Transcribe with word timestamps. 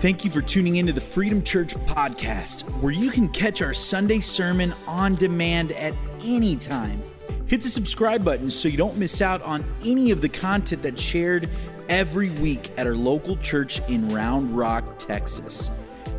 Thank 0.00 0.24
you 0.24 0.30
for 0.30 0.40
tuning 0.40 0.76
into 0.76 0.94
the 0.94 1.00
Freedom 1.02 1.42
Church 1.42 1.74
podcast, 1.84 2.62
where 2.80 2.90
you 2.90 3.10
can 3.10 3.28
catch 3.28 3.60
our 3.60 3.74
Sunday 3.74 4.20
sermon 4.20 4.72
on 4.86 5.14
demand 5.14 5.72
at 5.72 5.92
any 6.24 6.56
time. 6.56 7.02
Hit 7.48 7.60
the 7.60 7.68
subscribe 7.68 8.24
button 8.24 8.50
so 8.50 8.66
you 8.66 8.78
don't 8.78 8.96
miss 8.96 9.20
out 9.20 9.42
on 9.42 9.62
any 9.84 10.10
of 10.10 10.22
the 10.22 10.28
content 10.30 10.80
that's 10.80 11.02
shared 11.02 11.50
every 11.90 12.30
week 12.30 12.70
at 12.78 12.86
our 12.86 12.94
local 12.94 13.36
church 13.36 13.86
in 13.90 14.08
Round 14.08 14.56
Rock, 14.56 14.98
Texas. 14.98 15.70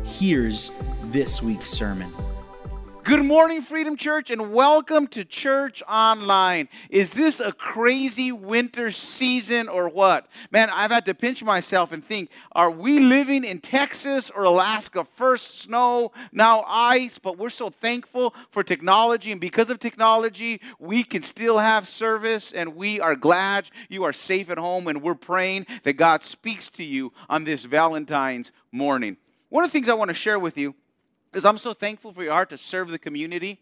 Here's 0.04 0.70
this 1.06 1.42
week's 1.42 1.70
sermon. 1.70 2.12
Good 3.04 3.24
morning, 3.24 3.62
Freedom 3.62 3.96
Church, 3.96 4.30
and 4.30 4.54
welcome 4.54 5.08
to 5.08 5.24
Church 5.24 5.82
Online. 5.88 6.68
Is 6.88 7.12
this 7.12 7.40
a 7.40 7.50
crazy 7.50 8.30
winter 8.30 8.92
season 8.92 9.68
or 9.68 9.88
what? 9.88 10.28
Man, 10.52 10.70
I've 10.70 10.92
had 10.92 11.04
to 11.06 11.14
pinch 11.14 11.42
myself 11.42 11.90
and 11.90 12.04
think 12.04 12.30
are 12.52 12.70
we 12.70 13.00
living 13.00 13.42
in 13.42 13.60
Texas 13.60 14.30
or 14.30 14.44
Alaska? 14.44 15.02
First 15.02 15.58
snow, 15.58 16.12
now 16.30 16.64
ice, 16.68 17.18
but 17.18 17.38
we're 17.38 17.50
so 17.50 17.70
thankful 17.70 18.36
for 18.52 18.62
technology, 18.62 19.32
and 19.32 19.40
because 19.40 19.68
of 19.68 19.80
technology, 19.80 20.60
we 20.78 21.02
can 21.02 21.24
still 21.24 21.58
have 21.58 21.88
service, 21.88 22.52
and 22.52 22.76
we 22.76 23.00
are 23.00 23.16
glad 23.16 23.68
you 23.88 24.04
are 24.04 24.12
safe 24.12 24.48
at 24.48 24.58
home, 24.58 24.86
and 24.86 25.02
we're 25.02 25.16
praying 25.16 25.66
that 25.82 25.94
God 25.94 26.22
speaks 26.22 26.70
to 26.70 26.84
you 26.84 27.12
on 27.28 27.42
this 27.42 27.64
Valentine's 27.64 28.52
morning. 28.70 29.16
One 29.48 29.64
of 29.64 29.70
the 29.70 29.72
things 29.72 29.88
I 29.88 29.94
want 29.94 30.10
to 30.10 30.14
share 30.14 30.38
with 30.38 30.56
you 30.56 30.76
because 31.32 31.46
I'm 31.46 31.56
so 31.56 31.72
thankful 31.72 32.12
for 32.12 32.22
your 32.22 32.32
heart 32.32 32.50
to 32.50 32.58
serve 32.58 32.90
the 32.90 32.98
community 32.98 33.58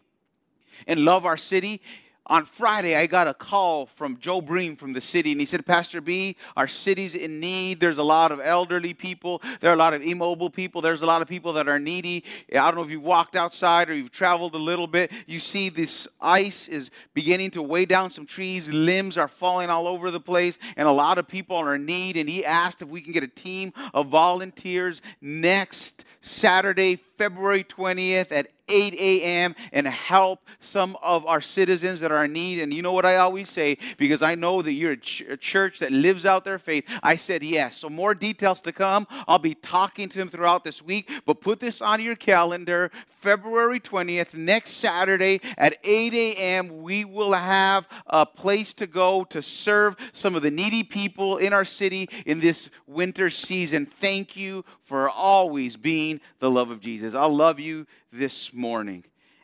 and 0.87 1.05
love 1.05 1.25
our 1.25 1.37
city. 1.37 1.81
On 2.27 2.45
Friday, 2.45 2.95
I 2.95 3.07
got 3.07 3.27
a 3.27 3.33
call 3.33 3.87
from 3.87 4.17
Joe 4.19 4.41
Bream 4.41 4.75
from 4.75 4.93
the 4.93 5.01
city, 5.01 5.31
and 5.31 5.41
he 5.41 5.45
said, 5.45 5.65
Pastor 5.65 6.01
B, 6.01 6.37
our 6.55 6.67
city's 6.67 7.15
in 7.15 7.39
need. 7.39 7.79
There's 7.79 7.97
a 7.97 8.03
lot 8.03 8.31
of 8.31 8.39
elderly 8.39 8.93
people, 8.93 9.41
there 9.59 9.71
are 9.71 9.73
a 9.73 9.77
lot 9.77 9.95
of 9.95 10.03
immobile 10.03 10.51
people, 10.51 10.81
there's 10.81 11.01
a 11.01 11.05
lot 11.07 11.23
of 11.23 11.27
people 11.27 11.53
that 11.53 11.67
are 11.67 11.79
needy. 11.79 12.23
I 12.51 12.57
don't 12.57 12.75
know 12.75 12.83
if 12.83 12.91
you've 12.91 13.01
walked 13.01 13.35
outside 13.35 13.89
or 13.89 13.95
you've 13.95 14.11
traveled 14.11 14.53
a 14.53 14.59
little 14.59 14.85
bit. 14.85 15.11
You 15.25 15.39
see, 15.39 15.69
this 15.69 16.07
ice 16.21 16.67
is 16.67 16.91
beginning 17.15 17.51
to 17.51 17.63
weigh 17.63 17.85
down 17.85 18.11
some 18.11 18.27
trees, 18.27 18.69
limbs 18.69 19.17
are 19.17 19.27
falling 19.27 19.71
all 19.71 19.87
over 19.87 20.11
the 20.11 20.19
place, 20.19 20.59
and 20.77 20.87
a 20.87 20.91
lot 20.91 21.17
of 21.17 21.27
people 21.27 21.57
are 21.57 21.73
in 21.73 21.87
need. 21.87 22.17
And 22.17 22.29
he 22.29 22.45
asked 22.45 22.83
if 22.83 22.87
we 22.87 23.01
can 23.01 23.13
get 23.13 23.23
a 23.23 23.27
team 23.27 23.73
of 23.95 24.07
volunteers 24.07 25.01
next 25.21 26.05
Saturday, 26.21 26.97
February 27.17 27.63
20th 27.63 28.31
at 28.31 28.47
8 28.67 28.93
a.m. 28.93 29.55
and 29.71 29.87
help 29.87 30.47
some 30.59 30.97
of 31.01 31.25
our 31.25 31.41
citizens 31.41 31.99
that 31.99 32.11
are 32.11 32.25
in 32.25 32.33
need. 32.33 32.59
And 32.59 32.73
you 32.73 32.81
know 32.81 32.93
what 32.93 33.05
I 33.05 33.17
always 33.17 33.49
say? 33.49 33.77
Because 33.97 34.21
I 34.21 34.35
know 34.35 34.61
that 34.61 34.71
you're 34.71 34.93
a, 34.93 34.97
ch- 34.97 35.21
a, 35.21 35.37
church 35.37 35.79
that 35.79 35.91
lives 35.91 36.25
out 36.25 36.43
their 36.43 36.59
faith. 36.59 36.85
I 37.03 37.15
said 37.15 37.43
yes. 37.43 37.77
So, 37.77 37.89
more 37.89 38.13
details 38.13 38.61
to 38.61 38.71
come. 38.71 39.07
I'll 39.27 39.39
be 39.39 39.55
talking 39.55 40.09
to 40.09 40.17
them 40.17 40.29
throughout 40.29 40.63
this 40.63 40.81
week, 40.81 41.11
but 41.25 41.41
put 41.41 41.59
this 41.59 41.81
on 41.81 42.01
your 42.01 42.15
calendar 42.15 42.91
February 43.07 43.79
20th, 43.79 44.33
next 44.33 44.71
Saturday 44.71 45.41
at 45.57 45.77
8 45.83 46.13
a.m. 46.13 46.81
We 46.81 47.05
will 47.05 47.33
have 47.33 47.87
a 48.07 48.25
place 48.25 48.73
to 48.75 48.87
go 48.87 49.23
to 49.25 49.41
serve 49.41 49.95
some 50.11 50.35
of 50.35 50.41
the 50.41 50.51
needy 50.51 50.83
people 50.83 51.37
in 51.37 51.53
our 51.53 51.65
city 51.65 52.09
in 52.25 52.39
this 52.39 52.69
winter 52.87 53.29
season. 53.29 53.85
Thank 53.85 54.35
you 54.35 54.65
for 54.83 55.09
always 55.09 55.77
being 55.77 56.19
the 56.39 56.49
love 56.49 56.71
of 56.71 56.81
Jesus. 56.81 57.13
I 57.13 57.25
love 57.25 57.59
you 57.59 57.85
this 58.11 58.51
morning. 58.53 58.60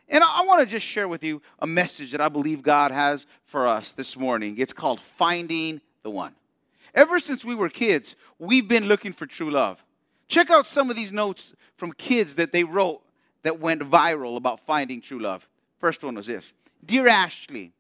And 0.10 0.24
I 0.24 0.44
want 0.46 0.62
to 0.62 0.66
just 0.66 0.86
share 0.86 1.08
with 1.08 1.24
you 1.24 1.42
a 1.60 1.68
message 1.68 2.12
that 2.12 2.22
I 2.22 2.30
believe 2.30 2.62
God 2.62 2.92
has 2.92 3.26
for 3.44 3.68
us 3.68 3.92
this 3.92 4.16
morning. 4.16 4.58
It's 4.58 4.74
called 4.74 5.02
Finding 5.02 5.82
the 6.04 6.10
One. 6.10 6.34
Ever 6.94 7.20
since 7.20 7.44
we 7.44 7.56
were 7.56 7.70
kids, 7.70 8.16
we've 8.40 8.68
been 8.68 8.88
looking 8.88 9.12
for 9.12 9.26
true 9.26 9.52
love. 9.52 9.84
Check 10.28 10.50
out 10.50 10.66
some 10.66 10.90
of 10.90 10.96
these 10.96 11.12
notes 11.12 11.54
from 11.76 11.92
kids 11.94 12.36
that 12.36 12.52
they 12.52 12.64
wrote 12.64 13.02
that 13.44 13.60
went 13.60 13.82
viral 13.82 14.38
about 14.38 14.60
finding 14.62 15.02
true 15.02 15.20
love. 15.20 15.48
First 15.80 16.04
one 16.04 16.16
was 16.16 16.28
this 16.28 16.54
Dear 16.86 17.08
Ashley, 17.08 17.74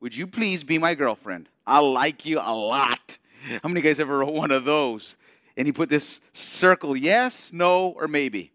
would 0.00 0.16
you 0.16 0.26
please 0.26 0.64
be 0.64 0.78
my 0.78 0.94
girlfriend? 0.94 1.48
I 1.66 1.80
like 1.80 2.26
you 2.26 2.38
a 2.38 2.54
lot. 2.54 3.18
How 3.62 3.68
many 3.68 3.80
guys 3.80 4.00
ever 4.00 4.18
wrote 4.18 4.34
one 4.34 4.50
of 4.50 4.64
those? 4.64 5.16
And 5.56 5.66
he 5.66 5.72
put 5.72 5.88
this 5.88 6.20
circle 6.32 6.96
yes, 6.96 7.52
no, 7.52 7.88
or 7.88 8.08
maybe. 8.08 8.52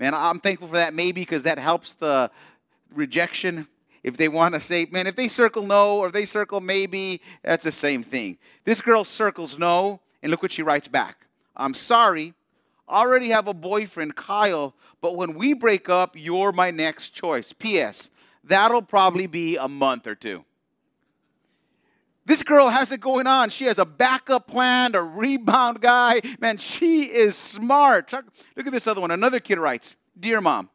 Man, 0.00 0.14
I'm 0.14 0.40
thankful 0.40 0.68
for 0.68 0.76
that 0.76 0.94
maybe 0.94 1.20
because 1.20 1.42
that 1.42 1.58
helps 1.58 1.92
the 1.92 2.30
rejection. 2.94 3.68
If 4.02 4.16
they 4.16 4.28
want 4.28 4.54
to 4.54 4.60
say, 4.60 4.86
man, 4.90 5.06
if 5.06 5.14
they 5.14 5.28
circle 5.28 5.62
no 5.62 5.98
or 5.98 6.06
if 6.06 6.14
they 6.14 6.24
circle 6.24 6.62
maybe, 6.62 7.20
that's 7.42 7.64
the 7.64 7.72
same 7.72 8.02
thing. 8.02 8.38
This 8.64 8.80
girl 8.80 9.04
circles 9.04 9.58
no, 9.58 10.00
and 10.22 10.30
look 10.30 10.42
what 10.42 10.52
she 10.52 10.62
writes 10.62 10.88
back. 10.88 11.26
I'm 11.54 11.74
sorry, 11.74 12.32
already 12.88 13.28
have 13.28 13.46
a 13.46 13.52
boyfriend, 13.52 14.16
Kyle, 14.16 14.74
but 15.02 15.16
when 15.16 15.34
we 15.34 15.52
break 15.52 15.90
up, 15.90 16.14
you're 16.16 16.52
my 16.52 16.70
next 16.70 17.10
choice. 17.10 17.52
P.S. 17.52 18.08
That'll 18.42 18.80
probably 18.80 19.26
be 19.26 19.58
a 19.58 19.68
month 19.68 20.06
or 20.06 20.14
two. 20.14 20.46
This 22.40 22.48
girl 22.48 22.70
has 22.70 22.90
it 22.90 23.02
going 23.02 23.26
on. 23.26 23.50
She 23.50 23.66
has 23.66 23.78
a 23.78 23.84
backup 23.84 24.46
plan, 24.46 24.94
a 24.94 25.02
rebound 25.02 25.82
guy. 25.82 26.22
Man, 26.40 26.56
she 26.56 27.02
is 27.02 27.36
smart. 27.36 28.10
Look 28.56 28.66
at 28.66 28.72
this 28.72 28.86
other 28.86 29.02
one. 29.02 29.10
Another 29.10 29.40
kid 29.40 29.58
writes 29.58 29.94
Dear 30.18 30.40
mom, 30.40 30.70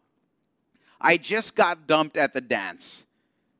I 1.01 1.17
just 1.17 1.55
got 1.55 1.87
dumped 1.87 2.17
at 2.17 2.33
the 2.33 2.39
dance. 2.41 3.07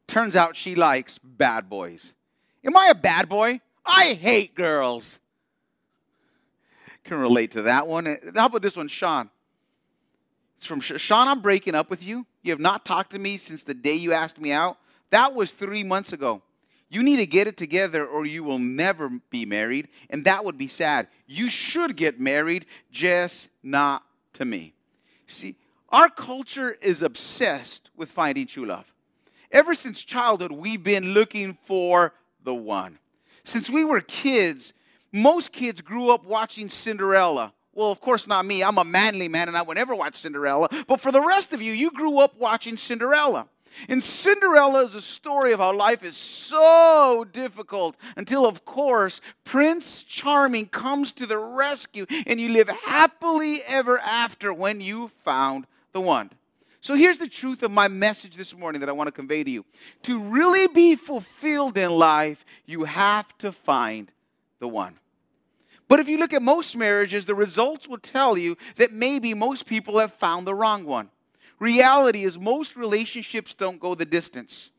Turns 0.06 0.36
out 0.36 0.56
she 0.56 0.76
likes 0.76 1.18
bad 1.18 1.68
boys. 1.68 2.14
Am 2.64 2.78
I 2.78 2.90
a 2.90 2.96
bad 2.96 3.28
boy? 3.28 3.60
I 3.84 4.14
hate 4.14 4.54
girls. 4.54 5.20
Can 7.06 7.18
relate 7.18 7.50
to 7.52 7.64
that 7.64 7.88
one. 7.88 8.06
How 8.36 8.46
about 8.46 8.62
this 8.62 8.78
one, 8.78 8.88
Sean? 8.88 9.32
It's 10.58 10.68
from 10.68 10.80
Sean, 10.80 11.28
I'm 11.28 11.42
breaking 11.42 11.74
up 11.74 11.90
with 11.90 12.06
you. 12.06 12.28
You 12.44 12.52
have 12.52 12.60
not 12.60 12.86
talked 12.86 13.14
to 13.14 13.20
me 13.20 13.38
since 13.38 13.64
the 13.64 13.74
day 13.74 13.96
you 13.96 14.14
asked 14.14 14.40
me 14.40 14.52
out. 14.52 14.78
That 15.10 15.34
was 15.34 15.54
three 15.54 15.84
months 15.84 16.14
ago. 16.14 16.44
You 16.96 17.04
need 17.04 17.18
to 17.18 17.26
get 17.26 17.46
it 17.46 17.58
together 17.58 18.08
or 18.08 18.26
you 18.26 18.42
will 18.42 18.58
never 18.58 19.10
be 19.30 19.46
married, 19.46 19.90
and 20.10 20.24
that 20.24 20.46
would 20.46 20.58
be 20.58 20.70
sad. 20.70 21.10
You 21.28 21.50
should 21.50 21.98
get 21.98 22.22
married, 22.22 22.68
just 22.90 23.50
not 23.62 24.04
to 24.36 24.46
me. 24.46 24.76
See, 25.26 25.58
our 25.90 26.10
culture 26.10 26.78
is 26.82 27.02
obsessed 27.02 27.90
with 27.98 28.10
finding 28.10 28.48
true 28.48 28.68
love. 28.68 28.86
Ever 29.52 29.76
since 29.76 30.06
childhood, 30.06 30.54
we've 30.54 30.86
been 30.86 31.14
looking 31.14 31.58
for 31.64 32.14
the 32.46 32.54
one. 32.54 32.98
Since 33.44 33.70
we 33.70 33.84
were 33.84 34.00
kids, 34.00 34.72
most 35.12 35.52
kids 35.52 35.82
grew 35.82 36.12
up 36.12 36.24
watching 36.24 36.70
Cinderella. 36.70 37.52
Well, 37.74 37.92
of 37.92 38.00
course, 38.00 38.26
not 38.26 38.46
me. 38.46 38.64
I'm 38.64 38.78
a 38.78 38.86
manly 38.86 39.28
man 39.28 39.50
and 39.50 39.58
I 39.58 39.64
would 39.64 39.76
never 39.76 39.94
watch 39.94 40.16
Cinderella. 40.16 40.70
But 40.88 41.02
for 41.02 41.12
the 41.12 41.20
rest 41.20 41.52
of 41.52 41.62
you, 41.62 41.74
you 41.74 41.92
grew 41.92 42.20
up 42.20 42.40
watching 42.40 42.78
Cinderella. 42.78 43.50
And 43.90 44.04
Cinderella 44.04 44.84
is 44.84 44.96
a 44.96 45.02
story 45.02 45.52
of 45.52 45.60
how 45.60 45.74
life 45.74 46.04
is 46.04 46.18
so 46.18 47.26
difficult 47.32 47.98
until, 48.16 48.46
of 48.46 48.66
course, 48.66 49.22
Prince 49.44 50.04
Charming 50.04 50.68
comes 50.68 51.12
to 51.14 51.26
the 51.26 51.38
rescue 51.38 52.06
and 52.26 52.40
you 52.40 52.50
live 52.50 52.70
happily 52.70 53.62
ever 53.68 54.00
after 54.00 54.54
when 54.54 54.82
you 54.82 55.10
found 55.24 55.68
the 55.92 56.02
one. 56.02 56.30
So 56.82 56.94
here's 56.94 57.18
the 57.18 57.28
truth 57.28 57.64
of 57.64 57.72
my 57.72 57.88
message 57.88 58.36
this 58.36 58.56
morning 58.56 58.82
that 58.82 58.90
I 58.90 58.92
want 58.92 59.08
to 59.08 59.12
convey 59.12 59.44
to 59.44 59.50
you. 59.50 59.66
To 60.04 60.20
really 60.20 60.68
be 60.68 60.96
fulfilled 60.96 61.78
in 61.78 61.90
life, 61.92 62.46
you 62.66 62.84
have 62.84 63.36
to 63.40 63.52
find 63.52 64.12
the 64.60 64.68
one. 64.68 65.00
But 65.88 66.00
if 66.00 66.08
you 66.08 66.18
look 66.18 66.34
at 66.34 66.42
most 66.42 66.76
marriages, 66.76 67.26
the 67.26 67.36
results 67.36 67.88
will 67.88 67.98
tell 67.98 68.38
you 68.38 68.58
that 68.76 68.92
maybe 68.92 69.34
most 69.34 69.66
people 69.66 70.00
have 70.00 70.14
found 70.14 70.46
the 70.46 70.54
wrong 70.54 70.86
one. 70.86 71.10
Reality 71.60 72.24
is, 72.24 72.38
most 72.38 72.76
relationships 72.76 73.54
don't 73.54 73.80
go 73.80 73.96
the 73.96 74.06
distance. 74.06 74.72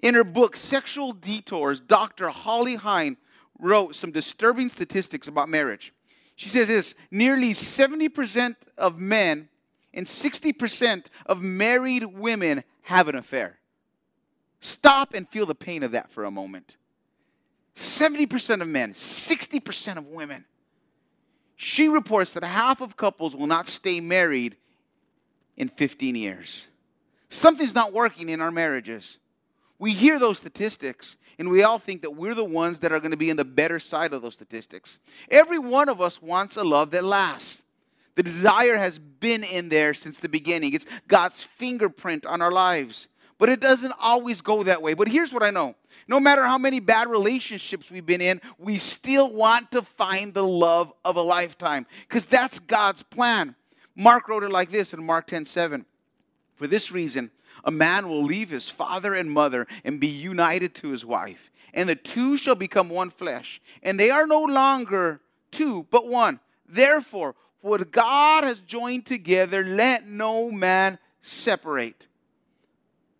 In 0.00 0.14
her 0.14 0.24
book, 0.24 0.56
Sexual 0.56 1.12
Detours, 1.12 1.80
Dr. 1.80 2.28
Holly 2.28 2.76
Hein 2.76 3.16
wrote 3.58 3.94
some 3.94 4.10
disturbing 4.10 4.68
statistics 4.68 5.28
about 5.28 5.48
marriage. 5.48 5.92
She 6.36 6.48
says 6.48 6.68
this 6.68 6.94
nearly 7.10 7.52
70% 7.52 8.56
of 8.76 8.98
men 8.98 9.48
and 9.94 10.06
60% 10.06 11.06
of 11.24 11.42
married 11.42 12.04
women 12.04 12.62
have 12.82 13.08
an 13.08 13.16
affair. 13.16 13.58
Stop 14.60 15.14
and 15.14 15.28
feel 15.28 15.46
the 15.46 15.54
pain 15.54 15.82
of 15.82 15.92
that 15.92 16.10
for 16.10 16.24
a 16.24 16.30
moment. 16.30 16.76
70% 17.74 18.62
of 18.62 18.68
men, 18.68 18.92
60% 18.92 19.96
of 19.96 20.06
women. 20.06 20.44
She 21.56 21.88
reports 21.88 22.34
that 22.34 22.44
half 22.44 22.80
of 22.80 22.96
couples 22.96 23.34
will 23.34 23.46
not 23.46 23.66
stay 23.66 24.00
married 24.00 24.56
in 25.56 25.68
15 25.68 26.14
years. 26.16 26.68
Something's 27.28 27.74
not 27.74 27.92
working 27.92 28.28
in 28.28 28.40
our 28.40 28.50
marriages. 28.50 29.18
We 29.78 29.92
hear 29.92 30.18
those 30.18 30.38
statistics 30.38 31.16
and 31.38 31.50
we 31.50 31.62
all 31.62 31.78
think 31.78 32.02
that 32.02 32.12
we're 32.12 32.34
the 32.34 32.44
ones 32.44 32.78
that 32.80 32.92
are 32.92 33.00
going 33.00 33.10
to 33.10 33.16
be 33.16 33.30
in 33.30 33.36
the 33.36 33.44
better 33.44 33.78
side 33.78 34.12
of 34.12 34.22
those 34.22 34.34
statistics. 34.34 34.98
Every 35.30 35.58
one 35.58 35.88
of 35.88 36.00
us 36.00 36.22
wants 36.22 36.56
a 36.56 36.64
love 36.64 36.90
that 36.92 37.04
lasts. 37.04 37.62
The 38.14 38.22
desire 38.22 38.78
has 38.78 38.98
been 38.98 39.44
in 39.44 39.68
there 39.68 39.92
since 39.92 40.18
the 40.18 40.28
beginning, 40.28 40.72
it's 40.72 40.86
God's 41.06 41.42
fingerprint 41.42 42.24
on 42.24 42.40
our 42.40 42.52
lives. 42.52 43.08
But 43.38 43.50
it 43.50 43.60
doesn't 43.60 43.92
always 44.00 44.40
go 44.40 44.62
that 44.62 44.80
way. 44.80 44.94
But 44.94 45.08
here's 45.08 45.30
what 45.34 45.42
I 45.42 45.50
know 45.50 45.74
no 46.08 46.18
matter 46.18 46.42
how 46.42 46.56
many 46.56 46.80
bad 46.80 47.08
relationships 47.08 47.90
we've 47.90 48.06
been 48.06 48.22
in, 48.22 48.40
we 48.58 48.78
still 48.78 49.30
want 49.30 49.70
to 49.72 49.82
find 49.82 50.32
the 50.32 50.46
love 50.46 50.90
of 51.04 51.16
a 51.16 51.20
lifetime 51.20 51.86
because 52.08 52.24
that's 52.24 52.58
God's 52.58 53.02
plan. 53.02 53.54
Mark 53.96 54.28
wrote 54.28 54.44
it 54.44 54.50
like 54.50 54.70
this 54.70 54.92
in 54.92 55.02
Mark 55.02 55.26
10 55.26 55.46
7. 55.46 55.86
For 56.54 56.66
this 56.66 56.92
reason, 56.92 57.30
a 57.64 57.70
man 57.70 58.08
will 58.08 58.22
leave 58.22 58.50
his 58.50 58.68
father 58.68 59.14
and 59.14 59.30
mother 59.30 59.66
and 59.84 59.98
be 59.98 60.06
united 60.06 60.74
to 60.76 60.90
his 60.90 61.04
wife, 61.04 61.50
and 61.74 61.88
the 61.88 61.96
two 61.96 62.36
shall 62.36 62.54
become 62.54 62.88
one 62.88 63.10
flesh. 63.10 63.60
And 63.82 63.98
they 63.98 64.10
are 64.10 64.26
no 64.26 64.42
longer 64.42 65.20
two, 65.50 65.86
but 65.90 66.06
one. 66.06 66.40
Therefore, 66.68 67.34
what 67.60 67.90
God 67.90 68.44
has 68.44 68.58
joined 68.60 69.06
together, 69.06 69.64
let 69.64 70.06
no 70.06 70.50
man 70.50 70.98
separate. 71.20 72.06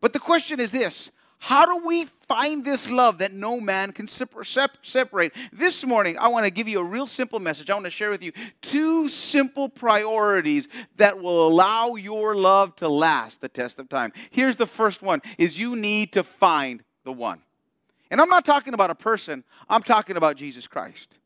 But 0.00 0.12
the 0.12 0.20
question 0.20 0.60
is 0.60 0.70
this 0.70 1.10
how 1.38 1.66
do 1.66 1.86
we 1.86 2.06
find 2.28 2.64
this 2.64 2.90
love 2.90 3.18
that 3.18 3.32
no 3.32 3.60
man 3.60 3.92
can 3.92 4.06
separate? 4.06 5.32
This 5.52 5.84
morning, 5.84 6.18
I 6.18 6.28
want 6.28 6.44
to 6.44 6.50
give 6.50 6.66
you 6.66 6.80
a 6.80 6.84
real 6.84 7.06
simple 7.06 7.38
message. 7.38 7.70
I 7.70 7.74
want 7.74 7.84
to 7.84 7.90
share 7.90 8.10
with 8.10 8.22
you 8.22 8.32
two 8.62 9.08
simple 9.08 9.68
priorities 9.68 10.68
that 10.96 11.20
will 11.20 11.46
allow 11.46 11.94
your 11.94 12.34
love 12.34 12.74
to 12.76 12.88
last 12.88 13.40
the 13.40 13.48
test 13.48 13.78
of 13.78 13.88
time. 13.88 14.12
Here's 14.30 14.56
the 14.56 14.66
first 14.66 15.02
one 15.02 15.22
is 15.38 15.58
you 15.58 15.76
need 15.76 16.12
to 16.14 16.22
find 16.22 16.82
the 17.04 17.12
one. 17.12 17.42
And 18.10 18.20
I'm 18.20 18.28
not 18.28 18.44
talking 18.44 18.74
about 18.74 18.90
a 18.90 18.94
person, 18.94 19.44
I'm 19.68 19.82
talking 19.82 20.16
about 20.16 20.36
Jesus 20.36 20.66
Christ. 20.66 21.18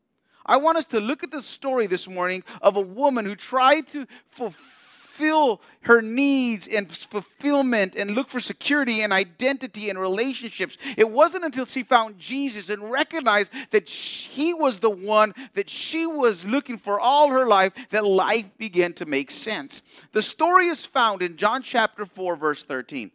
I 0.45 0.57
want 0.57 0.77
us 0.77 0.87
to 0.87 0.99
look 0.99 1.23
at 1.23 1.31
the 1.31 1.41
story 1.41 1.87
this 1.87 2.07
morning 2.07 2.43
of 2.61 2.75
a 2.75 2.81
woman 2.81 3.25
who 3.25 3.35
tried 3.35 3.87
to 3.89 4.07
fulfill 4.29 4.80
fulfill 5.21 5.61
her 5.81 6.01
needs 6.01 6.67
and 6.67 6.91
fulfillment 6.91 7.95
and 7.95 8.11
look 8.11 8.27
for 8.27 8.39
security 8.39 9.01
and 9.01 9.13
identity 9.13 9.89
and 9.89 9.99
relationships. 9.99 10.77
It 10.97 11.09
wasn't 11.09 11.45
until 11.45 11.65
she 11.65 11.83
found 11.83 12.17
Jesus 12.17 12.69
and 12.69 12.91
recognized 12.91 13.51
that 13.69 13.87
he 13.87 14.53
was 14.53 14.79
the 14.79 14.89
one 14.89 15.33
that 15.53 15.69
she 15.69 16.05
was 16.07 16.45
looking 16.45 16.77
for 16.77 16.99
all 16.99 17.29
her 17.29 17.45
life 17.45 17.73
that 17.89 18.05
life 18.05 18.45
began 18.57 18.93
to 18.93 19.05
make 19.05 19.29
sense. 19.29 19.83
The 20.11 20.21
story 20.21 20.67
is 20.67 20.85
found 20.85 21.21
in 21.21 21.37
John 21.37 21.61
chapter 21.61 22.05
4, 22.05 22.35
verse 22.35 22.63
13. 22.63 23.11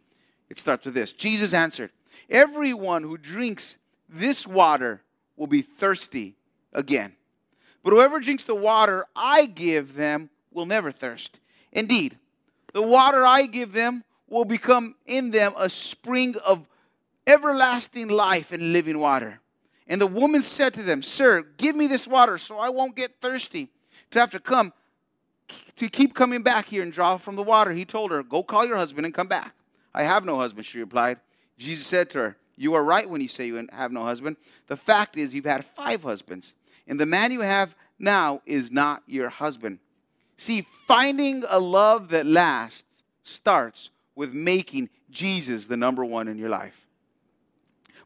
It 0.49 0.59
starts 0.59 0.85
with 0.85 0.93
this 0.93 1.11
Jesus 1.11 1.53
answered, 1.53 1.91
Everyone 2.29 3.03
who 3.03 3.17
drinks 3.17 3.77
this 4.07 4.47
water 4.47 5.01
will 5.35 5.47
be 5.47 5.61
thirsty 5.61 6.35
again. 6.71 7.13
But 7.83 7.91
whoever 7.91 8.19
drinks 8.19 8.45
the 8.45 8.55
water 8.55 9.05
I 9.15 9.45
give 9.45 9.95
them 9.95 10.29
will 10.51 10.65
never 10.65 10.91
thirst. 10.91 11.39
Indeed, 11.71 12.17
the 12.73 12.81
water 12.81 13.23
I 13.23 13.45
give 13.45 13.73
them 13.73 14.03
will 14.27 14.45
become 14.45 14.95
in 15.05 15.31
them 15.31 15.53
a 15.57 15.69
spring 15.69 16.35
of 16.45 16.67
everlasting 17.25 18.07
life 18.07 18.51
and 18.51 18.73
living 18.73 18.99
water. 18.99 19.39
And 19.87 20.01
the 20.01 20.07
woman 20.07 20.41
said 20.41 20.73
to 20.75 20.83
them, 20.83 21.01
Sir, 21.01 21.45
give 21.57 21.75
me 21.75 21.87
this 21.87 22.07
water 22.07 22.37
so 22.37 22.59
I 22.59 22.69
won't 22.69 22.95
get 22.95 23.21
thirsty 23.21 23.69
to 24.11 24.19
have 24.19 24.31
to 24.31 24.39
come, 24.39 24.73
to 25.75 25.87
keep 25.89 26.13
coming 26.13 26.41
back 26.41 26.67
here 26.67 26.83
and 26.83 26.91
draw 26.91 27.17
from 27.17 27.35
the 27.35 27.43
water. 27.43 27.71
He 27.71 27.85
told 27.85 28.11
her, 28.11 28.23
Go 28.23 28.43
call 28.43 28.65
your 28.65 28.77
husband 28.77 29.05
and 29.05 29.13
come 29.15 29.27
back. 29.27 29.53
I 29.93 30.03
have 30.03 30.25
no 30.25 30.37
husband, 30.37 30.65
she 30.65 30.79
replied. 30.79 31.19
Jesus 31.57 31.87
said 31.87 32.09
to 32.11 32.19
her, 32.19 32.37
You 32.57 32.73
are 32.75 32.83
right 32.83 33.09
when 33.09 33.21
you 33.21 33.27
say 33.27 33.47
you 33.47 33.67
have 33.71 33.91
no 33.91 34.03
husband. 34.03 34.37
The 34.67 34.77
fact 34.77 35.17
is, 35.17 35.33
you've 35.33 35.45
had 35.45 35.63
five 35.63 36.03
husbands, 36.03 36.53
and 36.87 36.99
the 36.99 37.05
man 37.05 37.31
you 37.31 37.41
have 37.41 37.75
now 37.97 38.41
is 38.45 38.71
not 38.71 39.03
your 39.07 39.29
husband. 39.29 39.79
See, 40.37 40.67
finding 40.87 41.43
a 41.49 41.59
love 41.59 42.09
that 42.09 42.25
lasts 42.25 43.03
starts 43.23 43.89
with 44.15 44.33
making 44.33 44.89
Jesus 45.09 45.67
the 45.67 45.77
number 45.77 46.05
one 46.05 46.27
in 46.27 46.37
your 46.37 46.49
life. 46.49 46.87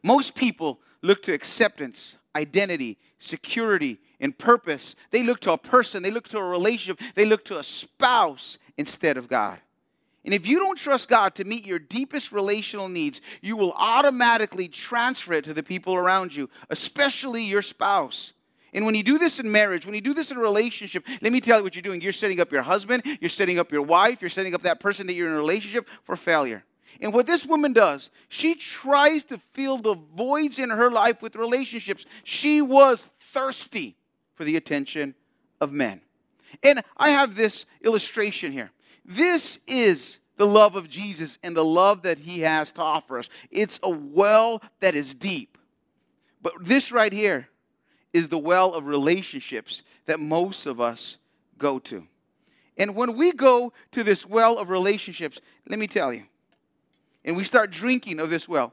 Most 0.02 0.34
people 0.34 0.80
look 1.02 1.22
to 1.24 1.32
acceptance, 1.32 2.16
identity, 2.34 2.98
security, 3.18 3.98
and 4.20 4.36
purpose. 4.36 4.96
They 5.10 5.22
look 5.22 5.40
to 5.40 5.52
a 5.52 5.58
person, 5.58 6.02
they 6.02 6.10
look 6.10 6.28
to 6.28 6.38
a 6.38 6.44
relationship, 6.44 7.00
they 7.14 7.24
look 7.24 7.44
to 7.46 7.58
a 7.58 7.62
spouse 7.62 8.58
instead 8.76 9.16
of 9.16 9.28
God. 9.28 9.58
And 10.24 10.32
if 10.32 10.46
you 10.46 10.60
don't 10.60 10.78
trust 10.78 11.08
God 11.08 11.34
to 11.34 11.44
meet 11.44 11.66
your 11.66 11.80
deepest 11.80 12.30
relational 12.30 12.88
needs, 12.88 13.20
you 13.40 13.56
will 13.56 13.72
automatically 13.72 14.68
transfer 14.68 15.34
it 15.34 15.44
to 15.44 15.54
the 15.54 15.64
people 15.64 15.94
around 15.94 16.34
you, 16.34 16.48
especially 16.70 17.42
your 17.42 17.62
spouse. 17.62 18.32
And 18.72 18.86
when 18.86 18.94
you 18.94 19.02
do 19.02 19.18
this 19.18 19.38
in 19.38 19.50
marriage, 19.50 19.84
when 19.84 19.94
you 19.94 20.00
do 20.00 20.14
this 20.14 20.30
in 20.30 20.38
a 20.38 20.40
relationship, 20.40 21.06
let 21.20 21.32
me 21.32 21.40
tell 21.40 21.58
you 21.58 21.64
what 21.64 21.74
you're 21.74 21.82
doing. 21.82 22.00
You're 22.00 22.12
setting 22.12 22.40
up 22.40 22.50
your 22.50 22.62
husband, 22.62 23.02
you're 23.20 23.28
setting 23.28 23.58
up 23.58 23.70
your 23.70 23.82
wife, 23.82 24.22
you're 24.22 24.30
setting 24.30 24.54
up 24.54 24.62
that 24.62 24.80
person 24.80 25.06
that 25.08 25.14
you're 25.14 25.26
in 25.26 25.34
a 25.34 25.36
relationship 25.36 25.88
for 26.04 26.16
failure. 26.16 26.64
And 27.00 27.12
what 27.12 27.26
this 27.26 27.44
woman 27.44 27.72
does, 27.72 28.10
she 28.28 28.54
tries 28.54 29.24
to 29.24 29.38
fill 29.38 29.78
the 29.78 29.96
voids 30.14 30.58
in 30.58 30.70
her 30.70 30.90
life 30.90 31.20
with 31.20 31.36
relationships. 31.36 32.06
She 32.24 32.62
was 32.62 33.10
thirsty 33.20 33.96
for 34.34 34.44
the 34.44 34.56
attention 34.56 35.14
of 35.60 35.72
men. 35.72 36.00
And 36.62 36.82
I 36.96 37.10
have 37.10 37.34
this 37.34 37.66
illustration 37.82 38.52
here. 38.52 38.70
This 39.04 39.58
is 39.66 40.20
the 40.36 40.46
love 40.46 40.76
of 40.76 40.88
Jesus 40.88 41.38
and 41.42 41.56
the 41.56 41.64
love 41.64 42.02
that 42.02 42.18
he 42.18 42.40
has 42.40 42.72
to 42.72 42.82
offer 42.82 43.18
us. 43.18 43.28
It's 43.50 43.80
a 43.82 43.90
well 43.90 44.62
that 44.80 44.94
is 44.94 45.14
deep. 45.14 45.58
But 46.40 46.54
this 46.60 46.92
right 46.92 47.12
here 47.12 47.48
is 48.12 48.28
the 48.28 48.38
well 48.38 48.74
of 48.74 48.86
relationships 48.86 49.82
that 50.06 50.20
most 50.20 50.66
of 50.66 50.80
us 50.80 51.18
go 51.58 51.78
to. 51.78 52.06
And 52.76 52.94
when 52.96 53.16
we 53.16 53.32
go 53.32 53.72
to 53.92 54.02
this 54.02 54.26
well 54.26 54.58
of 54.58 54.68
relationships, 54.68 55.40
let 55.68 55.78
me 55.78 55.86
tell 55.86 56.12
you, 56.12 56.24
and 57.24 57.36
we 57.36 57.44
start 57.44 57.70
drinking 57.70 58.18
of 58.18 58.30
this 58.30 58.48
well, 58.48 58.72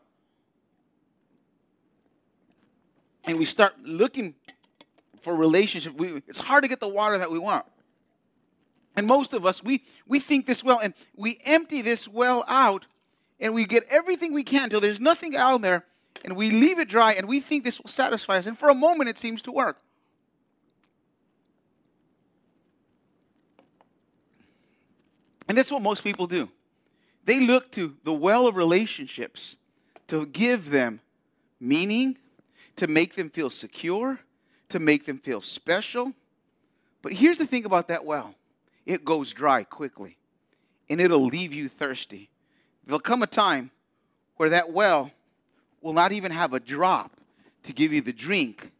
and 3.26 3.38
we 3.38 3.46
start 3.46 3.76
looking 3.84 4.34
for 5.22 5.36
relationship, 5.36 5.94
we, 5.96 6.24
it's 6.28 6.40
hard 6.40 6.64
to 6.64 6.70
get 6.70 6.80
the 6.80 6.88
water 6.88 7.18
that 7.18 7.30
we 7.30 7.40
want. 7.40 7.66
And 8.96 9.06
most 9.06 9.34
of 9.34 9.46
us, 9.46 9.64
we, 9.64 9.84
we 10.08 10.20
think 10.20 10.46
this 10.46 10.64
well, 10.64 10.80
and 10.82 10.94
we 11.16 11.40
empty 11.46 11.82
this 11.82 12.08
well 12.08 12.44
out, 12.48 12.86
and 13.40 13.54
we 13.54 13.66
get 13.66 13.84
everything 13.90 14.34
we 14.34 14.44
can 14.44 14.70
till 14.70 14.82
there's 14.82 15.00
nothing 15.00 15.36
out 15.36 15.62
there, 15.62 15.86
and 16.24 16.36
we 16.36 16.52
leave 16.52 16.80
it 16.80 16.90
dry 16.90 17.14
and 17.14 17.28
we 17.28 17.40
think 17.40 17.64
this 17.64 17.80
will 17.80 17.90
satisfy 17.90 18.38
us. 18.38 18.46
And 18.46 18.58
for 18.58 18.70
a 18.70 18.76
moment, 18.76 19.10
it 19.10 19.18
seems 19.18 19.42
to 19.44 19.52
work. 19.52 19.82
And 25.48 25.58
that's 25.58 25.72
what 25.72 25.82
most 25.82 26.04
people 26.04 26.28
do. 26.28 26.50
They 27.26 27.40
look 27.40 27.72
to 27.72 27.96
the 28.04 28.14
well 28.14 28.48
of 28.48 28.56
relationships 28.56 29.58
to 30.08 30.26
give 30.28 30.70
them 30.70 31.02
meaning, 31.60 32.18
to 32.76 32.88
make 32.88 33.16
them 33.16 33.30
feel 33.30 33.50
secure, 33.50 34.20
to 34.70 34.80
make 34.80 35.06
them 35.06 35.18
feel 35.18 35.42
special. 35.42 36.14
But 37.02 37.14
here's 37.14 37.38
the 37.38 37.46
thing 37.46 37.66
about 37.66 37.88
that 37.88 38.06
well 38.06 38.36
it 38.86 39.06
goes 39.06 39.34
dry 39.34 39.64
quickly, 39.64 40.18
and 40.90 41.02
it'll 41.02 41.26
leave 41.26 41.54
you 41.54 41.68
thirsty. 41.68 42.30
There'll 42.86 43.00
come 43.00 43.22
a 43.22 43.28
time 43.28 43.72
where 44.38 44.50
that 44.50 44.72
well 44.72 45.12
will 45.82 45.94
not 45.94 46.12
even 46.12 46.32
have 46.32 46.54
a 46.54 46.60
drop 46.60 47.12
to 47.64 47.74
give 47.74 47.94
you 47.94 48.02
the 48.02 48.14
drink 48.14 48.72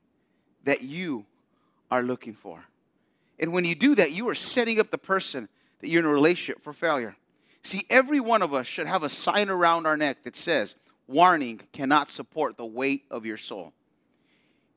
that 0.64 0.82
you 0.82 1.26
are 1.92 2.04
looking 2.04 2.34
for. 2.34 2.64
And 3.40 3.54
when 3.54 3.66
you 3.66 3.76
do 3.76 3.96
that, 3.96 4.12
you 4.12 4.28
are 4.30 4.36
setting 4.36 4.80
up 4.80 4.92
the 4.92 4.98
person 4.98 5.48
that 5.80 5.90
you're 5.90 6.02
in 6.02 6.06
a 6.06 6.14
relationship 6.14 6.62
for 6.62 6.74
failure. 6.74 7.16
See, 7.64 7.84
every 7.90 8.20
one 8.20 8.42
of 8.42 8.54
us 8.54 8.68
should 8.68 8.88
have 8.88 9.04
a 9.04 9.10
sign 9.10 9.50
around 9.50 9.86
our 9.86 9.98
neck 9.98 10.24
that 10.24 10.36
says, 10.36 10.76
Warning 11.08 11.62
cannot 11.74 12.12
support 12.12 12.56
the 12.56 12.66
weight 12.66 13.06
of 13.10 13.26
your 13.26 13.38
soul. 13.38 13.74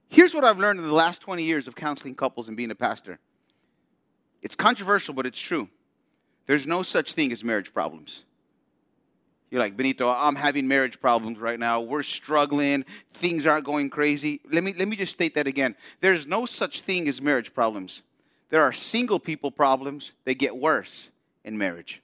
Here's 0.08 0.34
what 0.34 0.44
I've 0.44 0.58
learned 0.58 0.78
in 0.78 0.86
the 0.86 0.92
last 0.92 1.20
20 1.20 1.42
years 1.42 1.68
of 1.68 1.74
counseling 1.74 2.14
couples 2.14 2.48
and 2.48 2.56
being 2.56 2.70
a 2.70 2.74
pastor 2.74 3.18
it's 4.42 4.56
controversial, 4.56 5.14
but 5.14 5.24
it's 5.24 5.38
true. 5.38 5.68
There's 6.46 6.66
no 6.66 6.82
such 6.82 7.12
thing 7.14 7.30
as 7.30 7.44
marriage 7.44 7.72
problems. 7.72 8.24
You're 9.52 9.60
like, 9.60 9.76
Benito, 9.76 10.08
I'm 10.08 10.34
having 10.34 10.66
marriage 10.66 10.98
problems 10.98 11.38
right 11.38 11.60
now. 11.60 11.82
We're 11.82 12.02
struggling. 12.02 12.86
Things 13.12 13.46
aren't 13.46 13.66
going 13.66 13.90
crazy. 13.90 14.40
Let 14.50 14.64
me, 14.64 14.72
let 14.72 14.88
me 14.88 14.96
just 14.96 15.12
state 15.12 15.34
that 15.34 15.46
again. 15.46 15.76
There's 16.00 16.26
no 16.26 16.46
such 16.46 16.80
thing 16.80 17.06
as 17.06 17.20
marriage 17.20 17.52
problems. 17.52 18.00
There 18.48 18.62
are 18.62 18.72
single 18.72 19.20
people 19.20 19.50
problems 19.50 20.14
that 20.24 20.38
get 20.38 20.56
worse 20.56 21.10
in 21.44 21.58
marriage. 21.58 22.00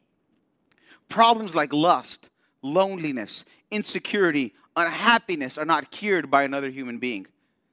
Problems 1.09 1.55
like 1.55 1.73
lust, 1.73 2.28
loneliness, 2.61 3.47
insecurity, 3.71 4.52
unhappiness 4.76 5.57
are 5.57 5.64
not 5.64 5.90
cured 5.90 6.31
by 6.31 6.43
another 6.43 6.69
human 6.69 6.99
being. 6.99 7.26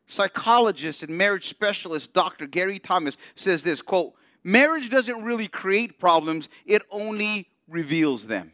Psychologist 0.05 1.03
and 1.03 1.17
marriage 1.17 1.49
specialist 1.49 2.13
Dr. 2.13 2.47
Gary 2.47 2.79
Thomas 2.79 3.17
says 3.35 3.61
this 3.61 3.81
quote, 3.81 4.13
marriage 4.41 4.89
doesn't 4.89 5.21
really 5.21 5.49
create 5.49 5.99
problems, 5.99 6.47
it 6.65 6.81
only 6.91 7.49
reveals 7.67 8.27
them. 8.27 8.53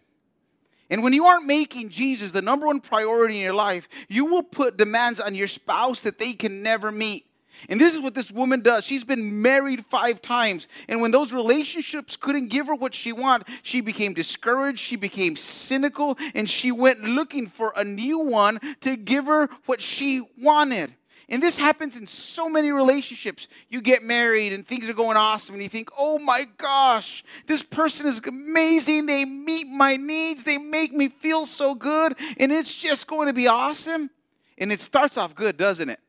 And 0.92 1.02
when 1.02 1.14
you 1.14 1.26
aren't 1.26 1.46
making 1.46 1.90
Jesus 1.90 2.34
the 2.34 2.42
number 2.42 2.68
one 2.68 2.82
priority 2.82 3.38
in 3.38 3.42
your 3.42 3.54
life, 3.54 3.88
you 4.10 4.26
will 4.26 4.44
put 4.44 4.78
demands 4.78 5.22
on 5.22 5.34
your 5.34 5.48
spouse 5.48 6.02
that 6.02 6.20
they 6.20 6.34
can 6.34 6.62
never 6.62 6.92
meet. 6.92 7.26
And 7.70 7.80
this 7.80 7.94
is 7.94 8.02
what 8.02 8.14
this 8.14 8.32
woman 8.32 8.60
does. 8.60 8.84
She's 8.84 9.04
been 9.04 9.42
married 9.42 9.86
five 9.86 10.22
times. 10.22 10.68
And 10.90 11.00
when 11.00 11.12
those 11.12 11.32
relationships 11.32 12.18
couldn't 12.18 12.48
give 12.48 12.68
her 12.68 12.76
what 12.76 12.94
she 12.94 13.14
wanted, 13.14 13.48
she 13.64 13.82
became 13.82 14.14
discouraged, 14.14 14.80
she 14.80 14.98
became 14.98 15.36
cynical, 15.36 16.18
and 16.36 16.50
she 16.50 16.72
went 16.72 17.04
looking 17.04 17.48
for 17.48 17.72
a 17.76 17.84
new 17.84 18.20
one 18.20 18.60
to 18.82 18.98
give 18.98 19.28
her 19.28 19.48
what 19.68 19.82
she 19.82 20.22
wanted. 20.38 20.94
And 21.32 21.42
this 21.42 21.58
happens 21.58 21.96
in 21.96 22.08
so 22.08 22.50
many 22.50 22.74
relationships. 22.74 23.48
You 23.70 23.80
get 23.82 24.04
married 24.04 24.52
and 24.52 24.68
things 24.68 24.90
are 24.90 24.94
going 24.94 25.16
awesome, 25.16 25.56
and 25.56 25.64
you 25.64 25.70
think, 25.70 25.90
oh 25.98 26.20
my 26.20 26.46
gosh, 26.58 27.24
this 27.48 27.64
person 27.64 28.06
is 28.06 28.20
amazing. 28.28 29.06
They 29.06 29.24
meet 29.24 29.66
my 29.66 29.96
needs, 29.96 30.44
they 30.44 30.58
make 30.58 30.92
me 30.92 31.08
feel 31.08 31.46
so 31.46 31.74
good, 31.74 32.18
and 32.38 32.52
it's 32.52 32.74
just 32.76 33.08
going 33.08 33.28
to 33.28 33.34
be 33.34 33.48
awesome. 33.48 34.10
And 34.58 34.74
it 34.74 34.82
starts 34.82 35.18
off 35.18 35.34
good, 35.34 35.56
doesn't 35.56 35.90
it? 35.90 36.02